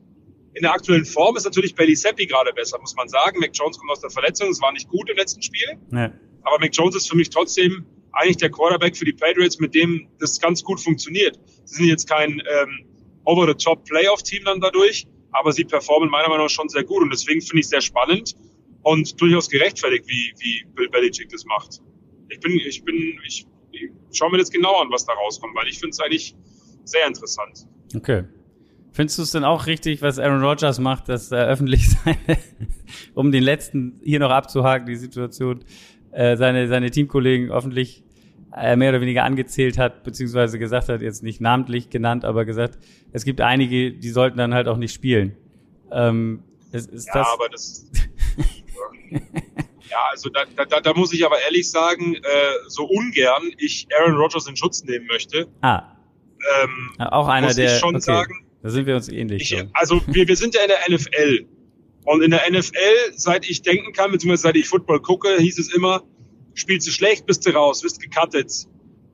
[0.57, 3.39] In der aktuellen Form ist natürlich Bailey Seppi gerade besser, muss man sagen.
[3.41, 5.77] Mac Jones kommt aus der Verletzung, es war nicht gut im letzten Spiel.
[5.91, 6.09] Nee.
[6.45, 10.09] Aber Mac Jones ist für mich trotzdem eigentlich der Quarterback für die Patriots, mit dem
[10.19, 11.39] das ganz gut funktioniert.
[11.65, 12.87] Sie sind jetzt kein ähm,
[13.25, 17.61] Over-the-Top-Playoff-Team dann dadurch, aber sie performen meiner Meinung nach schon sehr gut und deswegen finde
[17.61, 18.35] ich sehr spannend
[18.83, 21.83] und durchaus gerechtfertigt, wie, wie Bill Belichick das macht.
[22.31, 25.69] Ich bin, ich bin, ich, ich schaue mir das genau an, was da rauskommt, weil
[25.69, 26.35] ich finde es eigentlich
[26.85, 27.67] sehr interessant.
[27.95, 28.25] Okay.
[28.97, 32.39] Findest du es denn auch richtig, was Aaron Rodgers macht, dass er öffentlich seine,
[33.13, 35.67] um den letzten hier noch abzuhaken, die Situation,
[36.13, 38.03] äh, seine, seine Teamkollegen öffentlich
[38.57, 42.79] äh, mehr oder weniger angezählt hat, beziehungsweise gesagt hat, jetzt nicht namentlich genannt, aber gesagt,
[43.13, 45.37] es gibt einige, die sollten dann halt auch nicht spielen.
[45.93, 47.91] Ähm, ist, ist ja, das aber das.
[49.91, 52.21] ja, also da, da, da muss ich aber ehrlich sagen, äh,
[52.69, 55.49] so ungern ich Aaron Rodgers in Schutz nehmen möchte.
[55.61, 55.83] Ah.
[56.63, 57.75] Ähm, auch einer muss der.
[57.75, 59.43] ich schon okay, sagen, da sind wir uns ähnlich.
[59.53, 59.65] ich, so.
[59.75, 61.47] also wir, wir sind ja in der NFL.
[62.05, 65.73] Und in der NFL, seit ich denken kann, beziehungsweise seit ich Football gucke, hieß es
[65.73, 66.03] immer,
[66.55, 68.53] spielst du schlecht, bist du raus, wirst gecuttet.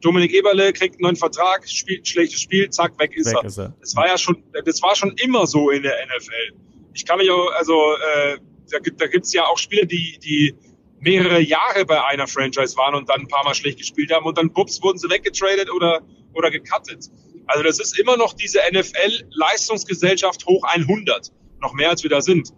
[0.01, 3.45] Dominik Eberle kriegt einen neuen Vertrag, spielt ein schlechtes Spiel, zack, weg ist Weg er.
[3.45, 3.75] ist er.
[3.81, 6.57] Das war ja schon, das war schon immer so in der NFL.
[6.95, 8.39] Ich kann mich auch, also äh,
[8.71, 10.55] da, gibt- da gibt's ja auch Spieler, die, die
[11.01, 14.39] mehrere Jahre bei einer Franchise waren und dann ein paar Mal schlecht gespielt haben und
[14.39, 16.01] dann bups wurden sie weggetradet oder,
[16.33, 17.11] oder gecuttet.
[17.47, 21.33] Also das ist immer noch diese NFL-Leistungsgesellschaft hoch 100.
[21.61, 22.51] Noch mehr als wir da sind.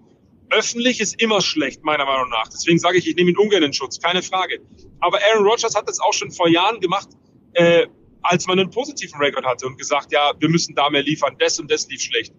[0.50, 2.48] Öffentlich ist immer schlecht, meiner Meinung nach.
[2.48, 4.60] Deswegen sage ich, ich nehme ihn ungern in Schutz, keine Frage.
[5.00, 7.08] Aber Aaron Rodgers hat das auch schon vor Jahren gemacht,
[7.54, 7.86] äh,
[8.22, 11.58] als man einen positiven Rekord hatte und gesagt, ja, wir müssen da mehr liefern, das
[11.58, 12.34] und das lief schlecht.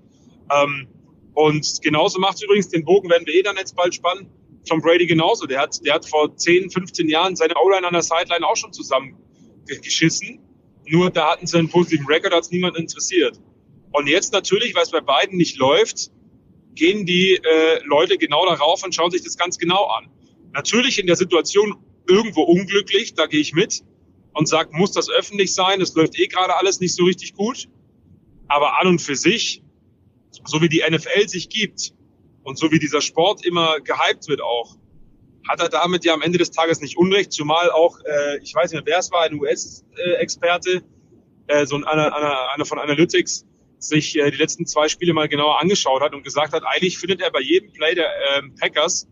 [0.52, 0.88] Ähm,
[1.34, 4.30] und genauso macht übrigens den Bogen, werden wir eh dann jetzt bald spannen,
[4.66, 5.46] Tom Brady genauso.
[5.46, 8.74] Der hat, der hat vor 10, 15 Jahren seine O-Line an der Sideline auch schon
[8.74, 10.40] zusammengeschissen.
[10.88, 13.40] Nur da hatten sie einen positiven Rekord, hat es niemand interessiert.
[13.92, 16.12] Und jetzt natürlich, weil es bei beiden nicht läuft,
[16.76, 20.10] gehen die äh, Leute genau darauf und schauen sich das ganz genau an.
[20.54, 21.76] Natürlich in der Situation
[22.08, 23.84] irgendwo unglücklich, da gehe ich mit
[24.34, 25.82] und sage, muss das öffentlich sein?
[25.82, 27.68] Es läuft eh gerade alles nicht so richtig gut.
[28.48, 29.64] Aber an und für sich,
[30.46, 31.94] so wie die NFL sich gibt
[32.44, 34.76] und so wie dieser Sport immer gehypt wird auch,
[35.48, 38.72] hat er damit ja am Ende des Tages nicht Unrecht, zumal auch, äh, ich weiß
[38.72, 40.84] nicht mehr, wer es war, ein US-Experte,
[41.48, 43.46] äh, so ein, einer, einer, einer von Analytics,
[43.80, 47.22] sich äh, die letzten zwei Spiele mal genauer angeschaut hat und gesagt hat, eigentlich findet
[47.22, 49.08] er bei jedem Play der ähm, Packers,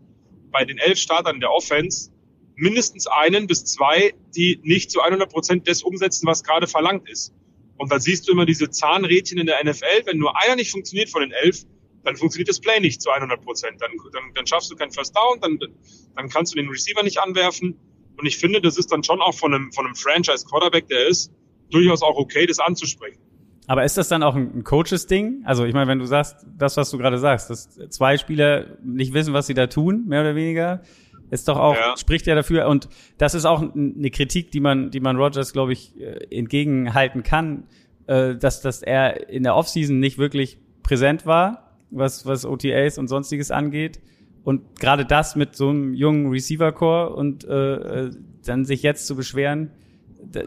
[0.50, 2.10] bei den elf Startern der Offense,
[2.56, 7.32] mindestens einen bis zwei, die nicht zu 100 Prozent das umsetzen, was gerade verlangt ist.
[7.76, 10.06] Und da siehst du immer diese Zahnrädchen in der NFL.
[10.06, 11.64] Wenn nur einer nicht funktioniert von den elf,
[12.04, 13.80] dann funktioniert das Play nicht zu 100 Prozent.
[13.80, 15.58] Dann, dann, dann schaffst du keinen First Down, dann,
[16.16, 17.76] dann kannst du den Receiver nicht anwerfen.
[18.16, 21.32] Und ich finde, das ist dann schon auch von einem, von einem Franchise-Quarterback, der ist,
[21.70, 23.18] durchaus auch okay, das anzusprechen.
[23.66, 25.42] Aber ist das dann auch ein, Coaches-Ding?
[25.44, 29.14] Also ich meine, wenn du sagst, das, was du gerade sagst, dass zwei Spieler nicht
[29.14, 30.82] wissen, was sie da tun, mehr oder weniger,
[31.30, 31.96] ist doch auch, Ja.
[31.96, 32.68] spricht ja dafür.
[32.68, 37.22] Und das ist auch eine Kritik, die man, die man Rogers, glaube ich, äh, entgegenhalten
[37.22, 37.66] kann,
[38.06, 41.63] äh, dass, dass er in der Offseason nicht wirklich präsent war,
[41.96, 44.00] was, was OTAs und sonstiges angeht.
[44.42, 47.74] Und gerade das mit so einem jungen Receiver-Core und äh,
[48.06, 48.10] äh,
[48.44, 49.70] dann sich jetzt zu beschweren,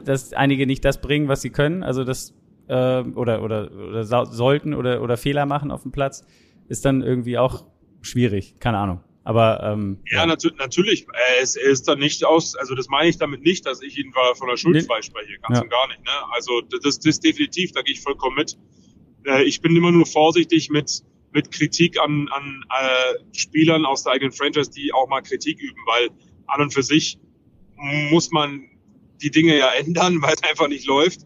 [0.05, 2.33] dass einige nicht das bringen, was sie können, also das
[2.67, 6.25] äh, oder oder oder sollten oder oder Fehler machen auf dem Platz,
[6.67, 7.65] ist dann irgendwie auch
[8.01, 9.01] schwierig, keine Ahnung.
[9.23, 11.03] Aber ähm, Ja, natu natürlich.
[11.03, 13.97] Äh, Es er ist dann nicht aus, also das meine ich damit nicht, dass ich
[13.97, 15.63] ihn von der Schuld freispreche, ganz Ja.
[15.63, 15.99] und gar nicht.
[16.03, 16.11] Ne?
[16.33, 18.57] Also das, das ist definitiv, da gehe ich vollkommen mit.
[19.25, 21.03] Äh, Ich bin immer nur vorsichtig mit,
[21.37, 25.79] mit Kritik an, an äh, Spielern aus der eigenen Franchise, die auch mal Kritik üben,
[25.85, 26.09] weil
[26.47, 27.19] an und für sich
[27.75, 28.67] muss man
[29.21, 31.21] die Dinge ja ändern, weil es einfach nicht läuft.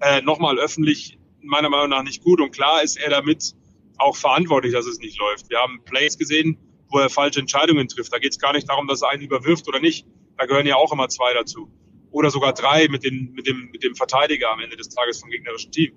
[0.00, 3.54] Äh, Nochmal öffentlich meiner Meinung nach nicht gut und klar ist er damit
[3.98, 5.48] auch verantwortlich, dass es nicht läuft.
[5.50, 8.12] Wir haben Plays gesehen, wo er falsche Entscheidungen trifft.
[8.12, 10.04] Da geht es gar nicht darum, dass er einen überwirft oder nicht.
[10.36, 11.70] Da gehören ja auch immer zwei dazu.
[12.10, 15.30] Oder sogar drei mit, den, mit, dem, mit dem Verteidiger am Ende des Tages vom
[15.30, 15.92] gegnerischen Team.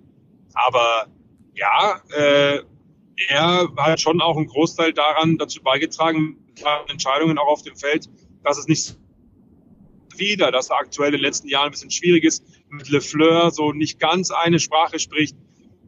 [0.54, 1.08] Aber
[1.56, 2.62] ja, äh,
[3.30, 7.76] er hat schon auch einen Großteil daran dazu beigetragen, mit klaren Entscheidungen auch auf dem
[7.76, 8.10] Feld,
[8.44, 8.98] dass es nicht
[10.16, 13.72] wieder, dass er aktuell in den letzten Jahren ein bisschen schwierig ist, mit LeFleur so
[13.72, 15.36] nicht ganz eine Sprache spricht.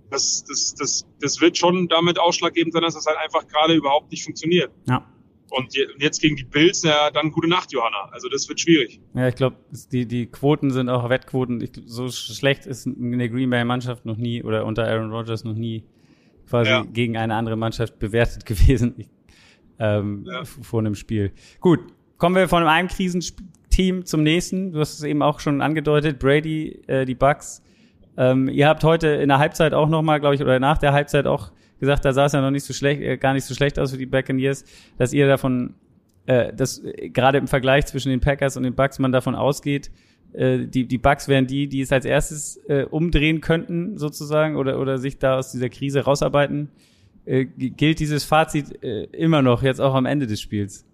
[0.09, 4.11] Das, das, das, das wird schon damit ausschlaggebend sein, dass das halt einfach gerade überhaupt
[4.11, 4.71] nicht funktioniert.
[4.87, 5.05] ja.
[5.51, 8.09] Und jetzt gegen die Bills, ja, dann gute Nacht, Johanna.
[8.11, 8.99] Also das wird schwierig.
[9.15, 9.55] Ja, ich glaube,
[9.91, 11.59] die, die Quoten sind auch Wettquoten.
[11.61, 15.55] Ich, so schlecht ist eine Green Bay Mannschaft noch nie oder unter Aaron Rodgers noch
[15.55, 15.83] nie
[16.49, 16.83] quasi Ja.
[16.91, 18.95] gegen eine andere Mannschaft bewertet gewesen
[19.79, 20.43] ähm, Ja.
[20.45, 21.31] vor einem Spiel.
[21.61, 21.79] Gut,
[22.17, 24.71] kommen wir von einem Krisenteam zum nächsten.
[24.73, 27.61] Du hast es eben auch schon angedeutet, Brady, äh, die Bucks.
[28.17, 30.91] Ähm, ihr habt heute in der Halbzeit auch noch mal, glaube ich, oder nach der
[30.93, 33.53] Halbzeit auch gesagt, da sah es ja noch nicht so schlecht, äh, gar nicht so
[33.53, 34.65] schlecht aus für die Buccaneers,
[34.97, 35.75] dass ihr davon,
[36.25, 39.89] äh, dass äh, gerade im Vergleich zwischen den Packers und den Bucks man davon ausgeht,
[40.33, 44.79] äh, die die Bucks wären die, die es als erstes äh, umdrehen könnten sozusagen oder
[44.79, 46.69] oder sich da aus dieser Krise rausarbeiten.
[47.25, 50.85] Äh, gilt dieses Fazit äh, immer noch jetzt auch am Ende des Spiels?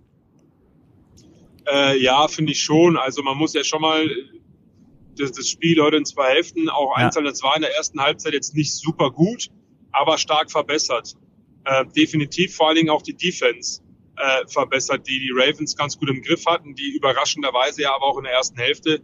[1.71, 2.98] Äh, ja, finde ich schon.
[2.98, 4.08] Also man muss ja schon mal
[5.17, 7.06] das, das Spiel heute in zwei Hälften auch Ja.
[7.06, 7.26] einzeln.
[7.26, 9.50] Das war in der ersten Halbzeit jetzt nicht super gut,
[9.91, 11.13] aber stark verbessert.
[11.63, 13.82] Äh, definitiv vor allen Dingen auch die Defense
[14.17, 18.17] äh, verbessert, die die Ravens ganz gut im Griff hatten, die überraschenderweise ja aber auch
[18.17, 19.02] in der ersten Hälfte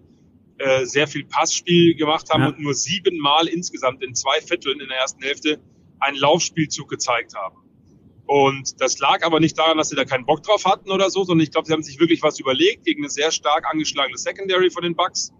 [0.61, 2.49] äh, sehr viel Passspiel gemacht haben ja.
[2.49, 5.59] und nur siebenmal insgesamt in zwei Vierteln in der ersten Hälfte
[5.99, 7.57] einen Laufspielzug gezeigt haben.
[8.25, 11.23] Und das lag aber nicht daran, dass sie da keinen Bock drauf hatten oder so,
[11.23, 14.69] sondern ich glaube, sie haben sich wirklich was überlegt gegen eine sehr stark angeschlagene Secondary
[14.69, 15.33] von den Bucks.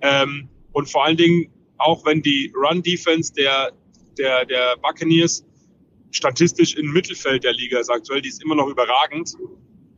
[0.00, 3.72] Ähm, und vor allen Dingen, auch wenn die Run-Defense der,
[4.18, 5.46] der, der Buccaneers
[6.10, 9.34] statistisch im Mittelfeld der Liga ist aktuell, die ist immer noch überragend.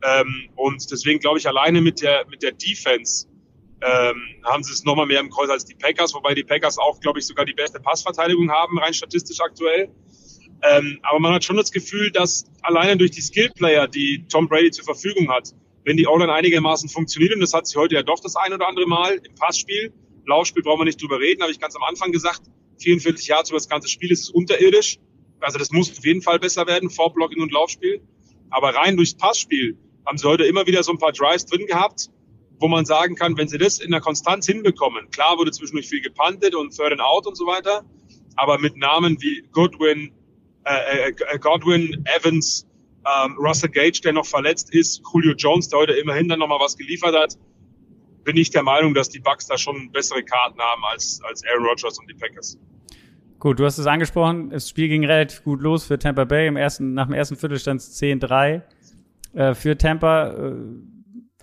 [0.03, 3.27] Ähm, und deswegen glaube ich, alleine mit der, mit der Defense
[3.85, 6.99] ähm, haben sie es nochmal mehr im Kreuz als die Packers, wobei die Packers auch,
[6.99, 9.89] glaube ich, sogar die beste Passverteidigung haben, rein statistisch aktuell.
[10.61, 14.71] Ähm, aber man hat schon das Gefühl, dass alleine durch die Skillplayer, die Tom Brady
[14.71, 18.21] zur Verfügung hat, wenn die O-Line einigermaßen funktioniert, und das hat sie heute ja doch
[18.21, 19.93] das ein oder andere Mal im Passspiel,
[20.25, 22.43] Laufspiel brauchen wir nicht drüber reden, habe ich ganz am Anfang gesagt,
[22.79, 24.99] 44 Yards über das ganze Spiel ist unterirdisch.
[25.41, 28.01] Also das muss auf jeden Fall besser werden, Vorblocking und Laufspiel.
[28.49, 32.09] Aber rein durchs Passspiel haben sie heute immer wieder so ein paar Drives drin gehabt,
[32.63, 35.99] wo man sagen kann, wenn sie das in der Konstanz hinbekommen, klar wurde zwischendurch viel
[35.99, 37.83] gepantet und Third and Out und so weiter,
[38.37, 40.13] aber mit Namen wie Goodwin,
[40.63, 42.65] äh, äh, Godwin, Evans,
[43.05, 46.77] ähm, Russell Gage, der noch verletzt ist, Julio Jones, der heute immerhin dann nochmal was
[46.77, 47.37] geliefert hat,
[48.23, 51.65] bin ich der Meinung, dass die Bucks da schon bessere Karten haben als, als Aaron
[51.65, 52.57] Rodgers und die Packers.
[53.39, 56.47] Gut, du hast es angesprochen, das Spiel ging relativ gut los für Tampa Bay.
[56.47, 58.61] Im ersten, nach dem ersten Viertel stand es 10-3
[59.33, 60.29] äh, für Tampa.
[60.29, 60.92] Äh,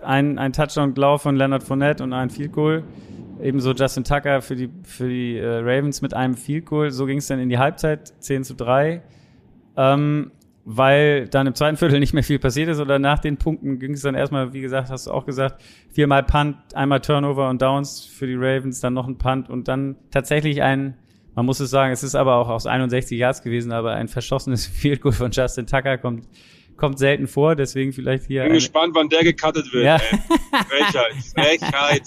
[0.03, 2.83] ein, ein Touchdown-Lauf von Leonard Fournette und ein Field Goal.
[3.41, 6.91] Ebenso Justin Tucker für die, für die äh, Ravens mit einem Field Goal.
[6.91, 9.01] So ging es dann in die Halbzeit, 10 zu 3.
[9.77, 10.31] Ähm,
[10.65, 13.93] weil dann im zweiten Viertel nicht mehr viel passiert ist oder nach den Punkten ging
[13.93, 18.05] es dann erstmal, wie gesagt, hast du auch gesagt, viermal Punt, einmal Turnover und Downs
[18.05, 20.95] für die Ravens, dann noch ein Punt und dann tatsächlich ein,
[21.33, 24.65] man muss es sagen, es ist aber auch aus 61 Yards gewesen, aber ein verschossenes
[24.67, 26.27] Field Goal von Justin Tucker kommt
[26.81, 28.41] kommt selten vor, deswegen vielleicht hier.
[28.43, 29.85] Bin gespannt, wann der gecuttet wird.
[29.85, 29.99] Ja.
[29.99, 32.01] Frechheit, Frechheit.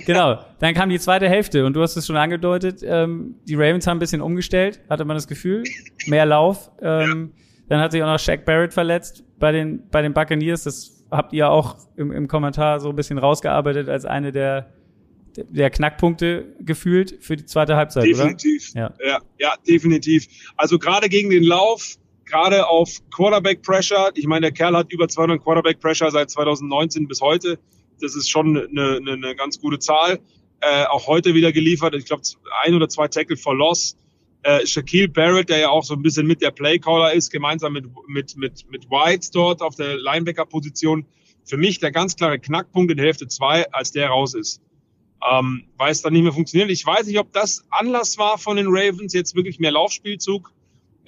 [0.06, 3.86] genau, dann kam die zweite Hälfte und du hast es schon angedeutet, ähm, die Ravens
[3.86, 5.64] haben ein bisschen umgestellt, hatte man das Gefühl.
[6.06, 6.70] Mehr Lauf.
[6.80, 7.42] Ähm, ja.
[7.68, 10.64] Dann hat sich auch noch Shaq Barrett verletzt bei den, bei den Buccaneers.
[10.64, 14.72] Das habt ihr auch im, im Kommentar so ein bisschen rausgearbeitet als eine der,
[15.36, 18.70] der Knackpunkte gefühlt für die zweite Halbzeit, definitiv.
[18.70, 18.94] oder?
[19.00, 19.06] Ja.
[19.06, 20.28] ja, ja, definitiv.
[20.56, 21.98] Also gerade gegen den Lauf
[22.30, 24.10] gerade auf Quarterback Pressure.
[24.14, 27.58] Ich meine, der Kerl hat über 200 Quarterback Pressure seit 2019 bis heute.
[28.00, 30.20] Das ist schon eine, eine, eine ganz gute Zahl.
[30.60, 31.94] Äh, auch heute wieder geliefert.
[31.94, 32.22] Ich glaube,
[32.64, 33.96] ein oder zwei Tackle for Loss.
[34.42, 37.86] Äh, Shaquille Barrett, der ja auch so ein bisschen mit der Playcaller ist, gemeinsam mit,
[38.06, 41.04] mit, mit, mit White dort auf der Linebacker-Position.
[41.44, 44.62] Für mich der ganz klare Knackpunkt in Hälfte zwei, als der raus ist.
[45.30, 46.70] Ähm, weil es dann nicht mehr funktioniert.
[46.70, 50.50] Ich weiß nicht, ob das Anlass war von den Ravens, jetzt wirklich mehr Laufspielzug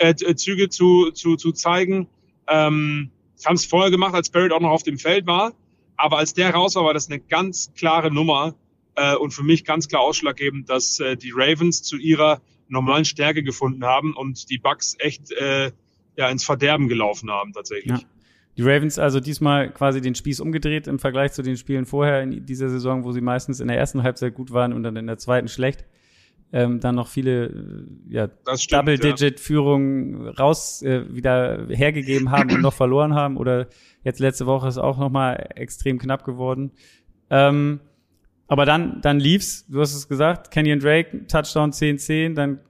[0.02, 2.08] äh, äh, Züge zu, zu, zu zeigen.
[2.48, 3.10] Ähm,
[3.44, 5.52] haben es vorher gemacht, als Barrett auch noch auf dem Feld war.
[5.96, 8.54] Aber als der raus war, war das eine ganz klare Nummer
[8.96, 13.42] äh, und für mich ganz klar ausschlaggebend, dass äh, die Ravens zu ihrer normalen Stärke
[13.42, 15.70] gefunden haben und die Bucks echt äh,
[16.16, 18.00] ja, ins Verderben gelaufen haben tatsächlich.
[18.00, 18.06] Ja.
[18.56, 22.44] Die Ravens also diesmal quasi den Spieß umgedreht im Vergleich zu den Spielen vorher in
[22.44, 25.18] dieser Saison, wo sie meistens in der ersten Halbzeit gut waren und dann in der
[25.18, 25.84] zweiten schlecht
[26.52, 28.28] ähm, dann noch viele äh, ja,
[28.70, 33.36] Double-Digit-Führungen raus äh, wieder hergegeben haben und noch verloren haben.
[33.36, 33.68] Oder
[34.04, 36.72] jetzt letzte Woche ist auch noch mal extrem knapp geworden.
[37.30, 37.80] Ähm,
[38.48, 42.60] aber dann, dann lief's, du hast es gesagt, Kenyon Drake, Touchdown 10-10, dann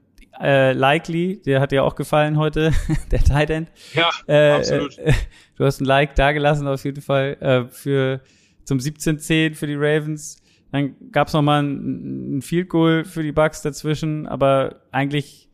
[0.40, 2.72] äh, Likely, der hat dir auch gefallen heute,
[3.10, 3.72] der Tight End.
[3.92, 4.96] Ja, äh, absolut.
[4.98, 5.12] Äh,
[5.56, 8.20] du hast ein Like dagelassen auf jeden Fall äh, für
[8.64, 10.41] zum 17-10 für die Ravens.
[10.72, 15.50] Dann gab es nochmal ein, Field Goal für die Bucks dazwischen, aber eigentlich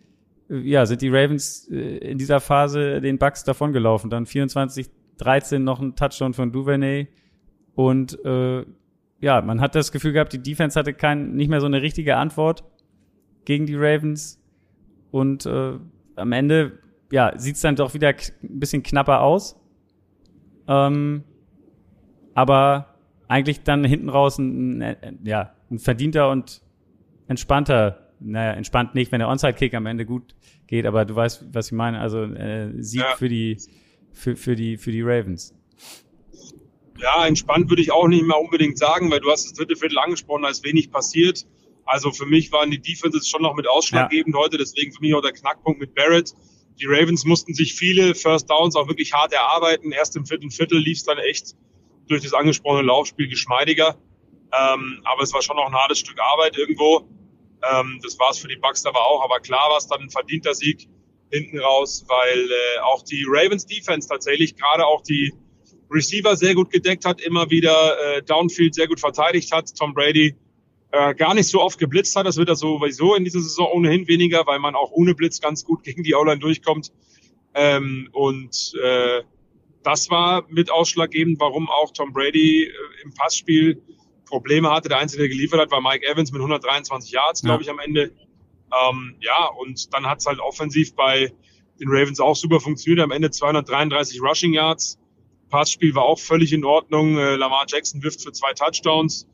[0.48, 4.11] äh, ja, sind die Ravens äh, in dieser Phase den Bucks davongelaufen.
[4.11, 7.09] Dann 24-13 noch ein Touchdown von Duvernay.
[7.74, 8.64] Und äh,
[9.20, 12.16] ja, man hat das Gefühl gehabt, die Defense hatte kein, nicht mehr so eine richtige
[12.16, 12.64] Antwort
[13.44, 14.40] gegen die Ravens.
[15.11, 15.72] Und äh,
[16.14, 16.78] am Ende
[17.11, 19.59] ja, sieht's dann doch wieder ein bisschen knapper aus.
[20.68, 21.24] Ähm,
[22.35, 22.98] aber
[23.29, 26.62] eigentlich dann hinten raus ein, ein, ja, ein verdienter und
[27.29, 30.35] entspannter, naja, entspannt nicht, wenn der Onside-Kick am Ende gut
[30.67, 32.01] geht, aber du weißt, was ich meine.
[32.01, 33.17] Also äh, Sieg ja.
[33.17, 33.59] für die
[34.12, 35.55] für, für die für die Ravens.
[37.01, 39.99] Ja, entspannt würde ich auch nicht mehr unbedingt sagen, weil du hast das dritte Viertel
[39.99, 41.47] angesprochen, da ist wenig passiert.
[41.85, 44.41] Also für mich waren die Defenses schon noch mit ausschlaggebend ja.
[44.41, 46.35] heute, deswegen für mich auch der Knackpunkt mit Barrett.
[46.81, 49.93] Die Ravens mussten sich viele First Downs auch wirklich hart erarbeiten.
[49.93, 51.55] Erst im vierten Viertel lief es dann echt
[52.09, 53.97] durch das angesprochene Laufspiel geschmeidiger.
[54.53, 57.09] Ähm, aber es war schon noch ein hartes Stück Arbeit irgendwo.
[57.71, 59.23] Ähm, das war es für die Bucks aber auch.
[59.23, 60.88] Aber klar war es dann ein verdienter Sieg
[61.31, 65.33] hinten raus, weil äh, auch die Ravens Defense tatsächlich gerade auch die
[65.90, 69.75] Receiver sehr gut gedeckt hat, immer wieder äh, Downfield sehr gut verteidigt hat.
[69.75, 70.37] Tom Brady
[70.90, 72.27] äh, gar nicht so oft geblitzt hat.
[72.27, 75.64] Das wird er sowieso in dieser Saison ohnehin weniger, weil man auch ohne Blitz ganz
[75.64, 76.92] gut gegen die O-Line durchkommt.
[77.55, 79.23] Ähm, und äh,
[79.88, 82.72] das war mit ausschlaggebend, warum auch Tom Brady äh,
[83.05, 83.83] im Passspiel
[84.27, 84.90] Probleme hatte.
[84.90, 88.12] Der Einzige, der geliefert hat, war Mike Evans mit 123 Yards, glaube ich, am Ende.
[88.70, 91.33] Ähm, ja, und dann hat's halt offensiv bei
[91.81, 93.03] den Ravens auch super funktioniert.
[93.03, 94.98] Am Ende 233 Rushing Yards.
[95.48, 97.16] Passspiel war auch völlig in Ordnung.
[97.16, 99.27] Äh, Lamar Jackson wirft für zwei Touchdowns.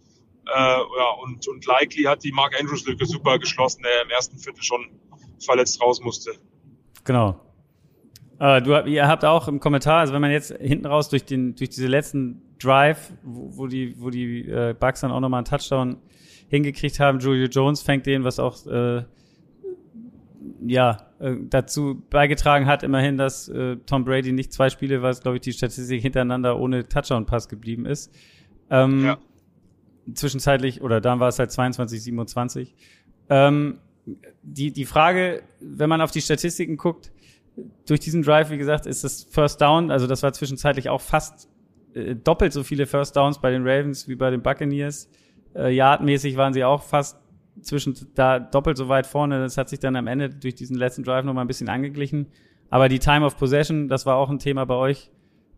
[0.46, 4.38] Äh, ja, und, und Likely hat die Mark Andrews Lücke super geschlossen, der im ersten
[4.38, 4.86] Viertel schon
[5.44, 6.38] verletzt raus musste.
[7.02, 7.40] Genau.
[8.38, 11.54] Äh, du, ihr habt auch im Kommentar, also wenn man jetzt hinten raus durch den,
[11.54, 15.46] durch diese letzten Drive, wo, wo die, wo die äh, Bucks dann auch nochmal einen
[15.46, 15.96] Touchdown
[16.48, 19.04] hingekriegt haben, Julio Jones fängt den, was auch äh,
[20.66, 25.36] ja äh, dazu beigetragen hat, immerhin, dass äh, Tom Brady nicht zwei Spiele, was glaube
[25.36, 28.12] ich die Statistik hintereinander ohne Touchdown-Pass geblieben ist.
[28.70, 29.18] Ähm, ja.
[30.12, 32.74] Zwischenzeitlich, oder dann war es halt 22, 27.
[33.30, 33.78] Ähm,
[34.42, 37.10] die, die Frage, wenn man auf die Statistiken guckt,
[37.86, 41.48] durch diesen Drive, wie gesagt, ist das First Down, also das war zwischenzeitlich auch fast
[41.94, 45.08] äh, doppelt so viele First Downs bei den Ravens wie bei den Buccaneers.
[45.54, 47.18] Äh, Yardmäßig waren sie auch fast
[47.62, 49.38] zwischen da doppelt so weit vorne.
[49.40, 52.26] Das hat sich dann am Ende durch diesen letzten Drive noch mal ein bisschen angeglichen.
[52.70, 55.10] Aber die Time of Possession, das war auch ein Thema bei euch,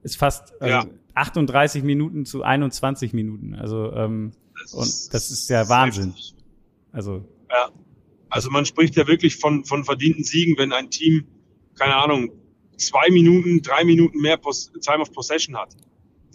[0.03, 0.87] ist fast also ja.
[1.15, 3.55] 38 Minuten zu 21 Minuten.
[3.55, 6.15] Also ähm, das und das ist ja Wahnsinn.
[6.93, 7.71] Also ja.
[8.29, 11.27] Also man spricht ja wirklich von von verdienten Siegen, wenn ein Team
[11.79, 12.33] keine Ahnung
[12.77, 15.75] zwei Minuten, drei Minuten mehr Time of Possession hat.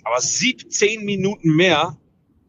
[0.03, 1.97] Aber 17 Minuten mehr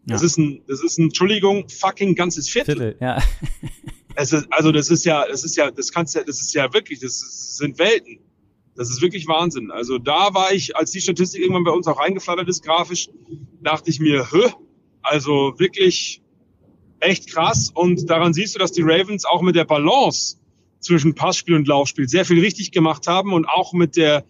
[0.07, 0.26] das ja.
[0.26, 2.76] ist ein, das ist ein, Entschuldigung, fucking ganzes Viertel.
[2.76, 3.22] Viertel ja.
[4.16, 6.72] es ist, also das ist ja, das ist ja, das kannst ja, das ist ja
[6.72, 8.18] wirklich, das, ist, das sind Welten.
[8.74, 9.70] Das ist wirklich Wahnsinn.
[9.70, 13.11] Also da war ich, als die Statistik irgendwann bei uns auch reingeflattert ist, grafisch,
[13.61, 14.48] dachte ich mir, hö,
[15.02, 16.22] also wirklich
[17.00, 17.70] echt krass.
[17.72, 20.38] Und daran siehst du, dass die Ravens auch mit der Balance
[20.83, 24.25] zwischen Passspiel und Laufspiel sehr viel richtig gemacht haben und auch mit der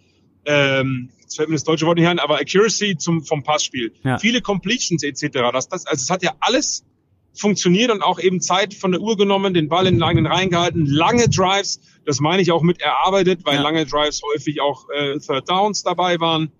[0.45, 3.93] ähm, jetzt fällt mir das deutsche Wort nicht ein, aber Accuracy zum, vom Passspiel.
[4.03, 4.17] Ja.
[4.19, 5.51] Viele Completions etc.
[5.51, 6.85] Das, das, also es hat ja alles
[7.33, 10.49] funktioniert und auch eben Zeit von der Uhr genommen, den Ball in den eigenen Reihen
[10.49, 13.61] gehalten, lange Drives, das meine ich auch mit erarbeitet, weil ja.
[13.61, 16.51] lange Drives häufig auch äh, Third Downs dabei waren.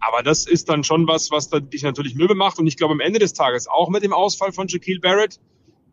[0.00, 2.58] Aber das ist dann schon was, was dich natürlich müde macht.
[2.58, 5.40] Und ich glaube, am Ende des Tages, auch mit dem Ausfall von Shaquille Barrett,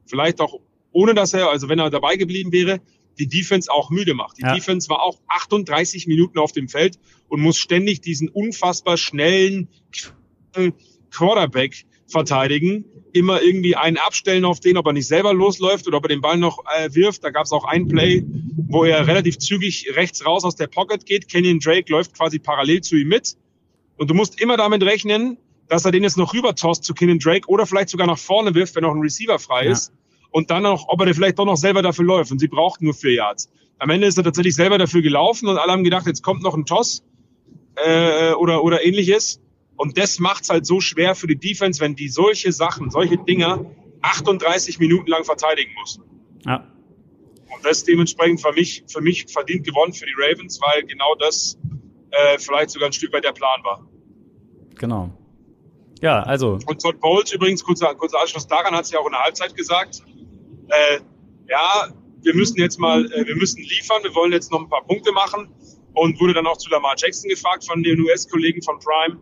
[0.05, 0.59] vielleicht auch
[0.95, 2.79] ohne dass er, also wenn er dabei geblieben wäre,
[3.19, 4.37] die Defense auch müde macht.
[4.37, 4.55] Die ja.
[4.55, 9.67] Defense war auch 38 Minuten auf dem Feld und muss ständig diesen unfassbar schnellen
[11.11, 16.05] Quarterback verteidigen, immer irgendwie einen abstellen auf den, ob er nicht selber losläuft oder ob
[16.05, 17.25] er den Ball noch äh, wirft.
[17.25, 18.23] Da gab es auch ein Play,
[18.67, 21.27] wo er relativ zügig rechts raus aus der Pocket geht.
[21.27, 23.35] Kenyon Drake läuft quasi parallel zu ihm mit.
[23.97, 27.19] Und du musst immer damit rechnen, dass er den jetzt noch rüber tost zu Kenyon
[27.19, 29.91] Drake oder vielleicht sogar nach vorne wirft, wenn noch ein Receiver frei ist.
[30.35, 32.29] Ja und dann noch, ob er vielleicht doch noch selber dafür läuft.
[32.29, 33.49] Und sie braucht nur vier Yards.
[33.79, 36.55] Am Ende ist er tatsächlich selber dafür gelaufen und alle haben gedacht, jetzt kommt noch
[36.55, 37.05] ein Toss
[37.77, 39.39] äh, oder, oder ähnliches.
[39.77, 43.65] Und das macht's halt so schwer für die Defense, wenn die solche Sachen, solche Dinger
[44.01, 46.01] 38 Minuten lang verteidigen muss.
[46.45, 46.67] Ja.
[47.55, 51.57] Und das dementsprechend für mich, für mich verdient gewonnen für die Ravens, weil genau das
[52.11, 53.87] äh, vielleicht sogar ein Stück weit der Plan war.
[54.75, 55.11] Genau.
[56.01, 56.59] Ja, also.
[56.65, 60.03] Und Todd Bowles übrigens, kurzer, kurzer Anschluss daran, hat sie auch in der Halbzeit gesagt,
[60.69, 60.99] äh,
[61.47, 61.87] ja,
[62.21, 65.11] wir müssen jetzt mal, äh, wir müssen liefern, wir wollen jetzt noch ein paar Punkte
[65.11, 65.49] machen
[65.93, 69.19] und wurde dann auch zu Lamar Jackson gefragt von den US-Kollegen von Prime,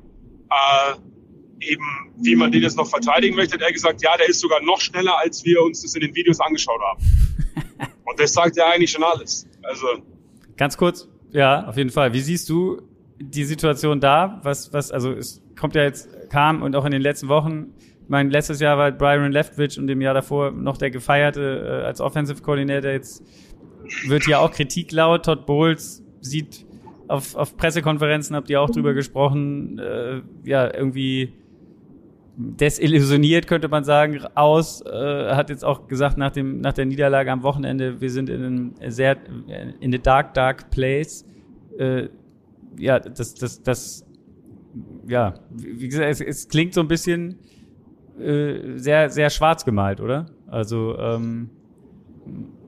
[0.49, 3.55] äh, eben wie man den jetzt noch verteidigen möchte.
[3.55, 6.15] Hat er gesagt, ja, der ist sogar noch schneller, als wir uns das in den
[6.15, 7.03] Videos angeschaut haben.
[8.05, 9.47] und das sagt ja eigentlich schon alles.
[9.61, 9.87] Also
[10.57, 12.13] ganz kurz, ja, auf jeden Fall.
[12.13, 12.81] Wie siehst du
[13.19, 14.39] die Situation da?
[14.43, 17.73] Was, was, also es kommt ja jetzt, kam und auch in den letzten Wochen
[18.13, 21.99] meine, letztes Jahr war Byron Leftwich und im Jahr davor noch der gefeierte äh, als
[21.99, 22.91] Offensive Coordinator.
[22.91, 23.23] Jetzt
[24.07, 25.25] wird ja auch Kritik laut.
[25.25, 26.65] Todd Bowles sieht
[27.07, 31.33] auf, auf Pressekonferenzen, habt ihr auch drüber gesprochen, äh, ja, irgendwie
[32.37, 34.81] desillusioniert, könnte man sagen, aus.
[34.85, 38.43] Äh, hat jetzt auch gesagt nach, dem, nach der Niederlage am Wochenende, wir sind in
[38.43, 39.17] einem sehr,
[39.79, 41.25] in a dark, dark place.
[41.79, 42.09] Äh,
[42.77, 44.05] ja, das, das, das,
[45.07, 47.39] ja, wie gesagt, es, es klingt so ein bisschen
[48.19, 50.27] äh, sehr, sehr schwarz gemalt, oder?
[50.47, 51.49] Also, ähm,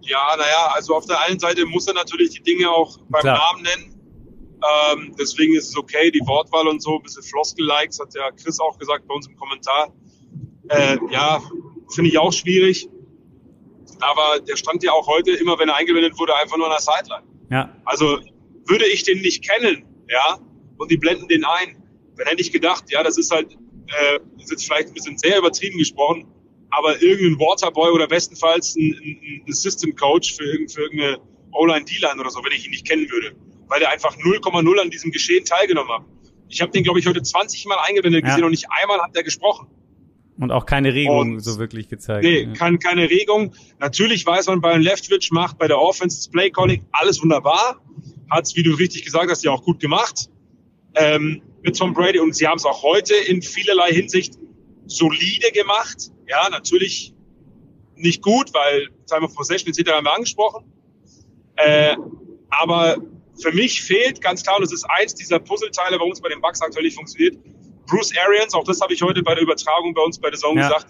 [0.01, 3.37] ja, naja, also auf der einen Seite muss er natürlich die Dinge auch beim Klar.
[3.37, 3.95] Namen nennen.
[4.93, 8.59] Ähm, deswegen ist es okay, die Wortwahl und so, ein bisschen Floskel-Likes, hat ja Chris
[8.59, 9.93] auch gesagt bei uns im Kommentar.
[10.69, 11.41] Äh, ja,
[11.93, 12.89] finde ich auch schwierig.
[13.99, 16.81] Aber der stand ja auch heute, immer wenn er eingeblendet wurde, einfach nur an der
[16.81, 17.23] Sideline.
[17.49, 17.75] Ja.
[17.85, 18.19] Also
[18.67, 20.39] würde ich den nicht kennen, ja,
[20.77, 21.81] und die blenden den ein,
[22.17, 25.37] dann hätte ich gedacht, ja, das ist halt äh, ist jetzt vielleicht ein bisschen sehr
[25.37, 26.25] übertrieben gesprochen,
[26.69, 31.19] aber irgendein Waterboy oder bestenfalls ein, ein Assistant Coach für, für irgendeine
[31.51, 33.35] O-Line, D-Line oder so, wenn ich ihn nicht kennen würde,
[33.67, 36.05] weil er einfach 0,0 an diesem Geschehen teilgenommen hat.
[36.49, 38.45] Ich habe den, glaube ich, heute 20 Mal eingeblendet gesehen ja.
[38.45, 39.67] und nicht einmal hat er gesprochen.
[40.37, 42.23] Und auch keine Regung und, so wirklich gezeigt.
[42.23, 42.53] Nee, ja.
[42.53, 43.53] kann, keine Regung.
[43.79, 47.81] Natürlich weiß man, bei einem Leftwitch macht, bei der Offense, Play Calling, alles wunderbar.
[48.29, 50.29] Hat's, wie du richtig gesagt hast, ja auch gut gemacht.
[50.95, 52.19] Ähm, mit Tom Brady.
[52.19, 54.35] Und sie haben es auch heute in vielerlei Hinsicht
[54.85, 56.11] solide gemacht.
[56.27, 57.13] Ja, natürlich
[57.95, 59.91] nicht gut, weil Time of Possession etc.
[59.91, 60.63] haben wir angesprochen.
[61.57, 61.95] Äh,
[62.49, 62.97] aber
[63.41, 66.41] für mich fehlt ganz klar, und das ist eins dieser Puzzleteile, warum es bei den
[66.41, 67.37] Bucks aktuell nicht funktioniert,
[67.87, 70.61] Bruce Arians, auch das habe ich heute bei der Übertragung bei uns bei der Zone
[70.61, 70.67] ja.
[70.67, 70.87] gesagt,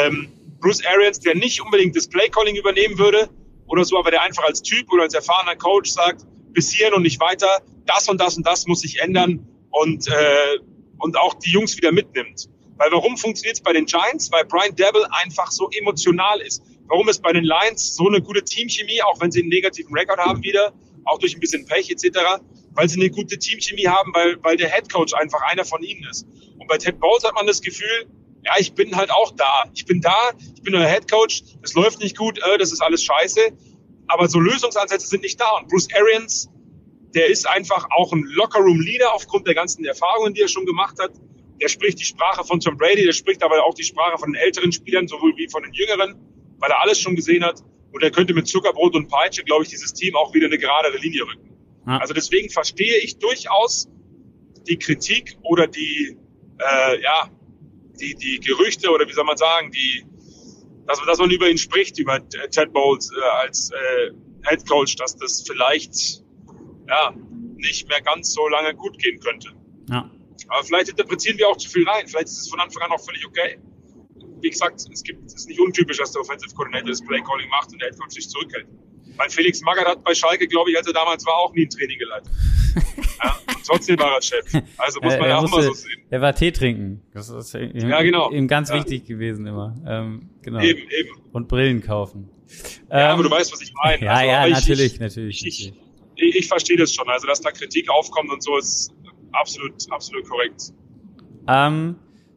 [0.00, 3.28] ähm, Bruce Arians, der nicht unbedingt das Playcalling übernehmen würde
[3.66, 7.02] oder so, aber der einfach als Typ oder als erfahrener Coach sagt, bis hierhin und
[7.02, 7.48] nicht weiter,
[7.86, 10.58] das und das und das muss sich ändern und, äh,
[10.98, 12.48] und auch die Jungs wieder mitnimmt.
[12.76, 14.30] Weil warum funktioniert es bei den Giants?
[14.32, 16.62] Weil Brian Devil einfach so emotional ist.
[16.86, 20.18] Warum ist bei den Lions so eine gute Teamchemie, auch wenn sie einen negativen Rekord
[20.18, 20.72] haben wieder,
[21.04, 22.18] auch durch ein bisschen Pech etc.,
[22.74, 26.04] weil sie eine gute Teamchemie haben, weil, weil der Head Coach einfach einer von ihnen
[26.10, 26.26] ist.
[26.58, 28.06] Und bei Ted Bowles hat man das Gefühl,
[28.44, 29.64] ja, ich bin halt auch da.
[29.74, 32.80] Ich bin da, ich bin euer Head Coach, es läuft nicht gut, äh, das ist
[32.80, 33.52] alles scheiße.
[34.08, 35.48] Aber so Lösungsansätze sind nicht da.
[35.58, 36.50] Und Bruce Arians,
[37.14, 41.12] der ist einfach auch ein Lockerroom-Leader aufgrund der ganzen Erfahrungen, die er schon gemacht hat.
[41.60, 44.40] Der spricht die Sprache von Tom Brady, der spricht aber auch die Sprache von den
[44.40, 46.16] älteren Spielern, sowohl wie von den jüngeren,
[46.58, 47.62] weil er alles schon gesehen hat.
[47.92, 50.96] Und er könnte mit Zuckerbrot und Peitsche, glaube ich, dieses Team auch wieder eine geradere
[50.96, 51.50] Linie rücken.
[51.86, 51.98] Ja.
[51.98, 53.88] Also deswegen verstehe ich durchaus
[54.66, 56.16] die Kritik oder die,
[56.58, 57.28] äh, ja,
[58.00, 60.04] die, die Gerüchte oder wie soll man sagen, die,
[60.86, 64.12] dass, dass man über ihn spricht, über Ted Bowles äh, als äh,
[64.48, 66.22] Head Coach, dass das vielleicht
[66.88, 67.14] ja,
[67.56, 69.50] nicht mehr ganz so lange gut gehen könnte.
[69.88, 70.10] Ja.
[70.48, 72.06] Aber vielleicht interpretieren wir auch zu viel rein.
[72.08, 73.58] Vielleicht ist es von Anfang an auch völlig okay.
[74.40, 77.48] Wie gesagt, es gibt, es ist nicht untypisch, dass der Offensive Coordinator das Play Calling
[77.48, 78.66] macht und der Head Coach sich zurückhält.
[79.16, 81.70] Weil Felix Magath hat bei Schalke, glaube ich, als er damals war, auch nie ein
[81.70, 82.30] Training geleitet.
[83.22, 84.44] ja, und trotzdem war er Chef.
[84.78, 86.02] Also muss man ja auch mal so sehen.
[86.10, 87.02] Er war Tee trinken.
[87.12, 88.30] Das ist ihm, ja, genau.
[88.30, 88.76] ihm ganz ja.
[88.76, 89.76] wichtig gewesen immer.
[89.86, 90.60] Ähm, genau.
[90.60, 91.10] Eben, eben.
[91.32, 92.30] Und Brillen kaufen.
[92.90, 94.02] Ja, ähm, aber du weißt, was ich meine.
[94.04, 95.46] Ja, also, ja, natürlich, ich, natürlich.
[95.46, 95.72] Ich, ich,
[96.22, 97.08] ich, verstehe das schon.
[97.08, 98.92] Also, dass da Kritik aufkommt und so, ist
[99.32, 100.72] absolut, absolut korrekt.
[101.48, 101.96] Ähm,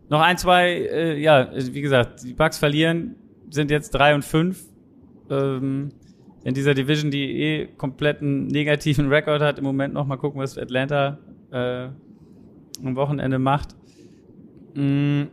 [0.09, 3.15] noch ein, zwei, äh, ja, wie gesagt, die Bugs verlieren,
[3.49, 4.63] sind jetzt drei und fünf.
[5.29, 5.91] Ähm,
[6.43, 10.57] in dieser Division, die eh kompletten negativen Rekord hat, im Moment noch mal gucken, was
[10.57, 11.17] Atlanta
[11.51, 11.88] äh,
[12.86, 13.69] am Wochenende macht.
[14.75, 15.29] Mhm.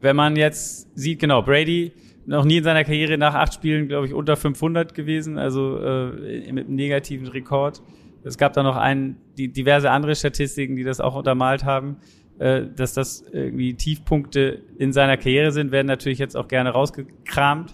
[0.00, 1.92] Wenn man jetzt sieht, genau, Brady
[2.26, 6.52] noch nie in seiner Karriere nach acht Spielen, glaube ich, unter 500 gewesen, also äh,
[6.52, 7.82] mit einem negativen Rekord.
[8.24, 11.98] Es gab da noch ein, die, diverse andere Statistiken, die das auch untermalt haben.
[12.38, 17.72] Äh, dass das irgendwie Tiefpunkte in seiner Karriere sind, werden natürlich jetzt auch gerne rausgekramt.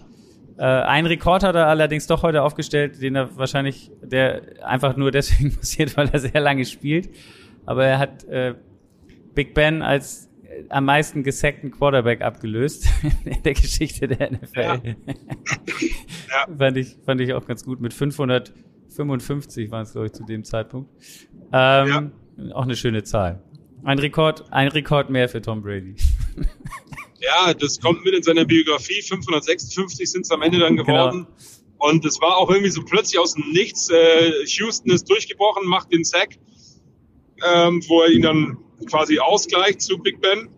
[0.57, 5.11] Äh, ein Rekord hat er allerdings doch heute aufgestellt, den er wahrscheinlich, der einfach nur
[5.11, 7.09] deswegen passiert, weil er sehr lange spielt.
[7.65, 8.55] Aber er hat äh,
[9.35, 10.29] Big Ben als
[10.69, 12.87] am meisten gesackten Quarterback abgelöst
[13.25, 14.59] in der Geschichte der NFL.
[14.59, 14.75] Ja.
[14.85, 16.47] ja.
[16.57, 17.81] fand, ich, fand ich auch ganz gut.
[17.81, 20.89] Mit 555 waren es, glaube ich, zu dem Zeitpunkt.
[21.51, 22.53] Ähm, ja.
[22.53, 23.43] Auch eine schöne Zahl.
[23.83, 25.95] Ein Rekord, ein Rekord mehr für Tom Brady.
[27.23, 29.01] Ja, das kommt mit in seiner Biografie.
[29.01, 31.25] 556 sind es am Ende dann geworden.
[31.25, 31.89] Genau.
[31.89, 33.89] Und es war auch irgendwie so plötzlich aus dem Nichts.
[33.89, 36.37] Äh, Houston ist durchgebrochen, macht den Sack,
[37.45, 38.57] ähm, wo er ihn dann
[38.89, 40.49] quasi ausgleicht zu Big Ben.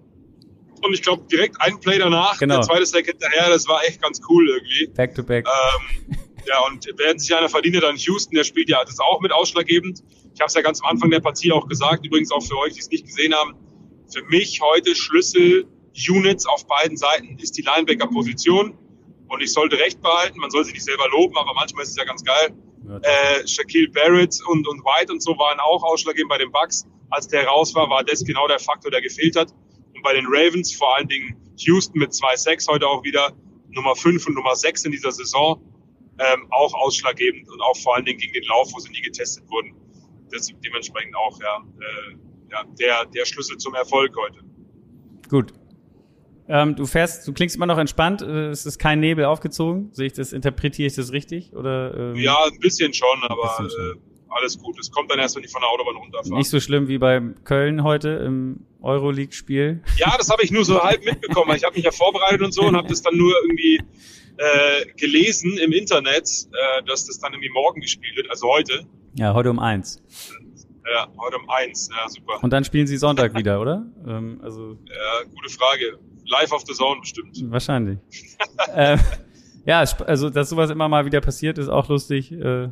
[0.82, 2.56] Und ich glaube, direkt ein Play danach, genau.
[2.56, 4.88] der zweite Sack hinterher, das war echt ganz cool irgendwie.
[4.88, 5.48] Back to back.
[5.48, 9.20] Ähm, ja, und werden sich einer verdient, dann Houston, der spielt ja, das ist auch
[9.22, 10.04] mit ausschlaggebend.
[10.34, 12.74] Ich habe es ja ganz am Anfang der Partie auch gesagt, übrigens auch für euch,
[12.74, 13.56] die es nicht gesehen haben.
[14.14, 15.66] Für mich heute Schlüssel
[16.10, 18.78] Units auf beiden Seiten ist die Linebacker-Position.
[19.28, 21.96] Und ich sollte recht behalten, man soll sie nicht selber loben, aber manchmal ist es
[21.96, 22.54] ja ganz geil.
[22.88, 26.86] Ja, äh, Shaquille Barrett und, und White und so waren auch ausschlaggebend bei den Bucks.
[27.10, 29.52] Als der raus war, war das genau der Faktor, der gefehlt hat.
[29.94, 33.32] Und bei den Ravens, vor allen Dingen Houston mit 2-6 heute auch wieder,
[33.70, 35.62] Nummer 5 und Nummer 6 in dieser Saison,
[36.20, 39.44] ähm, auch ausschlaggebend und auch vor allen Dingen gegen den Lauf, wo sie nie getestet
[39.50, 39.76] wurden.
[40.32, 42.16] Das ist dementsprechend auch ja, äh,
[42.52, 44.40] ja, der, der Schlüssel zum Erfolg heute.
[45.30, 45.54] Gut,
[46.48, 48.22] ähm, du fährst, du klingst immer noch entspannt.
[48.22, 49.90] Äh, es ist kein Nebel aufgezogen.
[49.94, 51.54] Sehe ich das, interpretiere ich das richtig?
[51.54, 53.98] Oder, ähm, ja, ein bisschen schon, aber bisschen schon.
[53.98, 54.80] Äh, alles gut.
[54.80, 56.38] Es kommt dann erst, wenn ich von der Autobahn runterfahre.
[56.38, 59.82] Nicht so schlimm wie bei Köln heute im Euroleague-Spiel.
[59.98, 61.56] Ja, das habe ich nur so halb mitbekommen.
[61.56, 63.82] Ich habe mich ja vorbereitet und so und habe das dann nur irgendwie
[64.38, 68.86] äh, gelesen im Internet, äh, dass das dann irgendwie morgen gespielt wird, also heute.
[69.16, 70.04] Ja, heute um eins.
[70.94, 71.90] Ja, heute um eins.
[71.90, 72.44] Ja, super.
[72.44, 73.86] Und dann spielen sie Sonntag wieder, oder?
[74.08, 76.00] Ähm, also ja, gute Frage.
[76.28, 77.38] Live auf the Zone bestimmt.
[77.52, 78.00] Wahrscheinlich.
[78.76, 78.98] äh,
[79.66, 82.32] ja, also dass sowas immer mal wieder passiert, ist auch lustig.
[82.32, 82.70] Äh,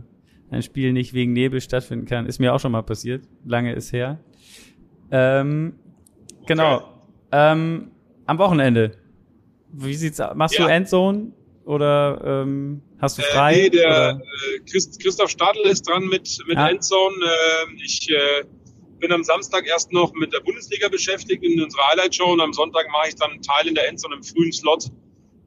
[0.54, 3.26] ein Spiel nicht wegen Nebel stattfinden kann, ist mir auch schon mal passiert.
[3.45, 4.20] Lange ist her.
[5.12, 5.74] Ähm,
[6.45, 6.78] genau.
[6.78, 6.86] Okay.
[7.32, 7.91] Ähm,
[8.26, 8.97] am Wochenende.
[9.72, 10.36] Wie sieht's aus?
[10.36, 10.66] Machst ja.
[10.66, 11.32] du Endzone
[11.66, 13.54] oder ähm, hast du äh, frei?
[13.54, 16.70] Äh, nee, der äh, Christ, Christoph Stadl ist dran mit, mit ja.
[16.70, 17.16] Endzone.
[17.16, 18.43] Äh, ich äh,
[18.99, 22.88] bin am Samstag erst noch mit der Bundesliga beschäftigt in unserer Highlight-Show und am Sonntag
[22.91, 24.86] mache ich dann einen Teil in der Endzone im frühen Slot.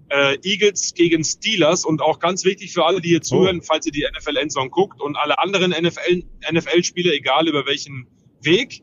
[0.09, 3.65] Äh, Eagles gegen Steelers und auch ganz wichtig für alle, die hier zuhören, oh.
[3.65, 8.07] falls ihr die NFL Endzone guckt und alle anderen NFL, NFL-Spieler, egal über welchen
[8.41, 8.83] Weg.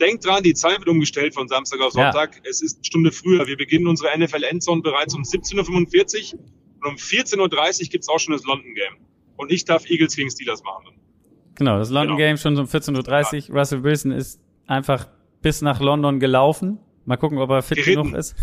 [0.00, 2.36] Denkt dran, die Zeit wird umgestellt von Samstag auf Sonntag.
[2.36, 2.50] Ja.
[2.50, 3.46] Es ist eine Stunde früher.
[3.46, 6.40] Wir beginnen unsere NFL Endzone bereits um 17.45 Uhr
[6.82, 7.38] und um 14.30
[7.82, 9.06] Uhr gibt's auch schon das London Game.
[9.36, 10.94] Und ich darf Eagles gegen Steelers machen.
[11.54, 12.28] Genau, das London genau.
[12.28, 13.56] Game schon um 14.30 Uhr.
[13.56, 15.08] Russell Wilson ist einfach
[15.40, 16.80] bis nach London gelaufen.
[17.04, 18.04] Mal gucken, ob er fit Geritten.
[18.04, 18.34] genug ist.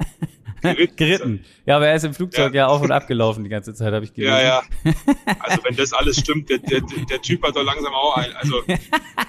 [0.60, 0.96] Geritten.
[0.96, 1.44] Geritten.
[1.66, 2.62] Ja, aber er ist im Flugzeug ja.
[2.62, 4.32] ja auf und ab gelaufen die ganze Zeit, habe ich gelesen.
[4.32, 4.62] Ja, ja.
[5.38, 8.32] Also wenn das alles stimmt, der, der, der Typ hat doch langsam auch ein.
[8.34, 8.62] Also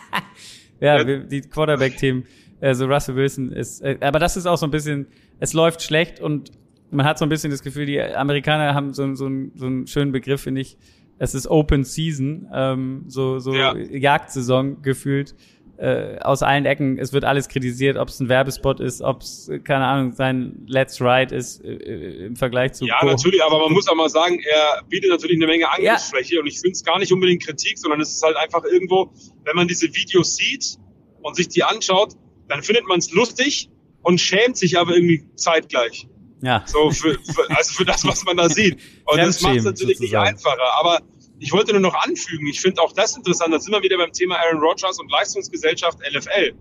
[0.79, 2.25] ja, die Quarterback-Team,
[2.59, 5.07] also Russell Wilson ist, äh, aber das ist auch so ein bisschen,
[5.39, 6.51] es läuft schlecht und
[6.91, 9.87] man hat so ein bisschen das Gefühl, die Amerikaner haben so, so, einen, so einen
[9.87, 10.77] schönen Begriff, finde ich.
[11.17, 13.75] Es ist Open Season, ähm, so, so ja.
[13.75, 15.35] Jagdsaison gefühlt
[15.81, 16.99] äh, aus allen Ecken.
[16.99, 21.01] Es wird alles kritisiert, ob es ein Werbespot ist, ob es, keine Ahnung, sein Let's
[21.01, 22.85] Ride ist äh, äh im Vergleich zu.
[22.85, 26.35] Ja, Co natürlich, aber man muss auch mal sagen, er bietet natürlich eine Menge Angriffsfläche
[26.35, 26.41] ja.
[26.41, 29.11] und ich finde es gar nicht unbedingt Kritik, sondern es ist halt einfach irgendwo,
[29.43, 30.77] wenn man diese Videos sieht
[31.23, 32.13] und sich die anschaut,
[32.47, 33.71] dann findet man es lustig
[34.03, 36.07] und schämt sich aber irgendwie zeitgleich.
[36.43, 36.63] Ja.
[36.67, 38.79] So für, für, also für das, was man da sieht.
[39.05, 40.23] Und das macht es natürlich sozusagen.
[40.23, 40.73] nicht einfacher.
[40.79, 40.99] Aber
[41.41, 44.11] ich wollte nur noch anfügen, ich finde auch das interessant, da sind wir wieder beim
[44.11, 46.53] Thema Aaron Rodgers und Leistungsgesellschaft LFL.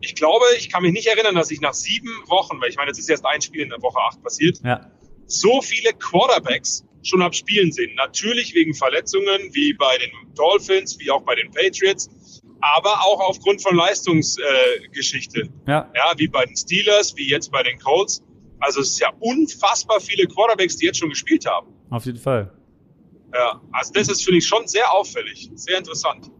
[0.00, 2.88] Ich glaube, ich kann mich nicht erinnern, dass ich nach sieben Wochen, weil ich meine,
[2.88, 4.90] jetzt ist erst ein Spiel in der Woche acht passiert, ja.
[5.26, 7.94] so viele Quarterbacks schon hab spielen sehen.
[7.96, 12.08] Natürlich wegen Verletzungen, wie bei den Dolphins, wie auch bei den Patriots,
[12.60, 15.40] aber auch aufgrund von Leistungsgeschichte.
[15.40, 15.92] Äh, ja.
[15.94, 18.24] ja, wie bei den Steelers, wie jetzt bei den Colts.
[18.60, 21.66] Also es ist ja unfassbar viele Quarterbacks, die jetzt schon gespielt haben.
[21.90, 22.50] Auf jeden Fall.
[23.34, 26.30] Ja, also das ist, finde ich, schon sehr auffällig, sehr interessant.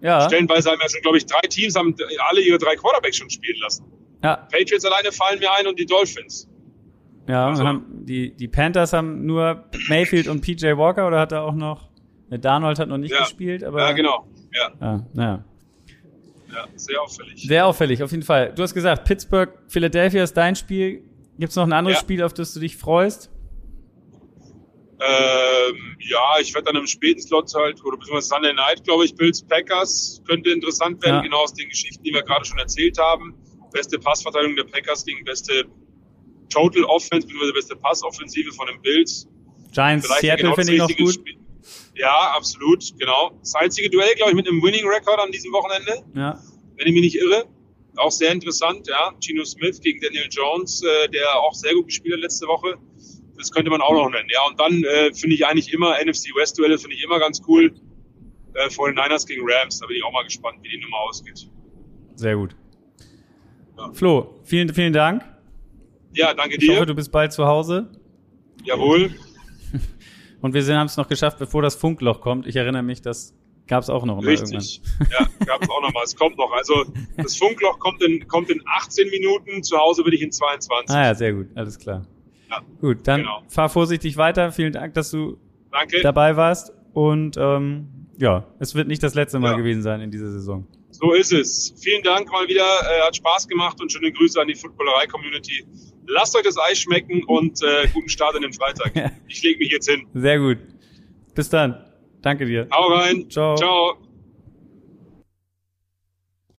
[0.00, 0.26] Ja.
[0.28, 1.94] Stellenweise haben ja schon, glaube ich, drei Teams haben
[2.28, 3.84] alle ihre drei Quarterbacks schon spielen lassen.
[4.22, 4.36] Ja.
[4.36, 6.48] Patriots alleine fallen mir ein und die Dolphins.
[7.28, 7.64] Ja, also.
[7.64, 11.90] haben die, die Panthers haben nur Mayfield und PJ Walker oder hat er auch noch,
[12.30, 13.20] der Darnold hat noch nicht ja.
[13.20, 13.80] gespielt, aber.
[13.80, 14.26] Ja, genau.
[14.52, 14.72] Ja.
[14.80, 15.44] Ah, naja.
[16.50, 17.42] Ja, sehr auffällig.
[17.46, 18.54] Sehr auffällig, auf jeden Fall.
[18.54, 21.02] Du hast gesagt, Pittsburgh, Philadelphia ist dein Spiel.
[21.38, 22.00] Gibt es noch ein anderes ja.
[22.00, 23.30] Spiel, auf das du dich freust?
[25.68, 29.14] Ähm, ja, ich werde dann im späten Slot halt, oder beziehungsweise Sunday Night, glaube ich,
[29.14, 31.22] Bills Packers könnte interessant werden, ja.
[31.22, 33.34] genau aus den Geschichten, die wir gerade schon erzählt haben.
[33.72, 35.66] Beste Passverteilung der Packers gegen beste
[36.48, 39.28] Total Offense, beziehungsweise beste Passoffensive von den Bills.
[39.72, 41.14] Giants Vielleicht Seattle genau finde ich noch gut.
[41.14, 41.36] Spiel.
[41.94, 43.32] Ja, absolut, genau.
[43.40, 46.04] Das einzige Duell, glaube ich, mit einem Winning Record an diesem Wochenende.
[46.14, 46.40] Ja.
[46.76, 47.46] Wenn ich mich nicht irre.
[47.96, 49.12] Auch sehr interessant, ja.
[49.20, 52.78] Gino Smith gegen Daniel Jones, äh, der auch sehr gut gespielt hat letzte Woche.
[53.38, 54.28] Das könnte man auch noch nennen.
[54.32, 57.40] Ja, und dann äh, finde ich eigentlich immer NFC West Duelle finde ich immer ganz
[57.46, 57.72] cool.
[58.54, 60.98] Äh, vor den Niners gegen Rams, da bin ich auch mal gespannt, wie die Nummer
[61.08, 61.48] ausgeht.
[62.16, 62.56] Sehr gut.
[63.76, 63.92] Ja.
[63.92, 65.24] Flo, vielen, vielen Dank.
[66.14, 66.64] Ja, danke dir.
[66.64, 67.90] Ich hoffe, du bist bald zu Hause.
[68.64, 69.14] Jawohl.
[70.40, 72.46] Und wir haben es noch geschafft, bevor das Funkloch kommt.
[72.46, 73.34] Ich erinnere mich, das
[73.68, 74.82] gab es auch noch mal Richtig.
[74.82, 75.08] irgendwann.
[75.38, 76.02] Ja, gab es auch noch mal.
[76.02, 76.50] Es kommt noch.
[76.52, 76.84] Also
[77.16, 79.62] das Funkloch kommt in, kommt in 18 Minuten.
[79.62, 80.96] Zu Hause bin ich in 22.
[80.96, 81.46] Ah ja, sehr gut.
[81.54, 82.04] Alles klar.
[82.50, 83.42] Ja, Gut, dann genau.
[83.48, 84.52] fahr vorsichtig weiter.
[84.52, 85.38] Vielen Dank, dass du
[85.70, 86.00] Danke.
[86.02, 86.72] dabei warst.
[86.92, 87.88] Und ähm,
[88.18, 89.56] ja, es wird nicht das letzte Mal ja.
[89.56, 90.66] gewesen sein in dieser Saison.
[90.90, 91.74] So ist es.
[91.80, 92.62] Vielen Dank mal wieder.
[92.64, 95.64] Äh, hat Spaß gemacht und schöne Grüße an die Footballerei-Community.
[96.08, 98.92] Lasst euch das Eis schmecken und äh, guten Start in den Freitag.
[99.28, 100.06] Ich lege mich jetzt hin.
[100.14, 100.58] Sehr gut.
[101.34, 101.84] Bis dann.
[102.22, 102.66] Danke dir.
[102.72, 103.30] Hau rein.
[103.30, 103.54] Ciao.
[103.56, 104.07] Ciao.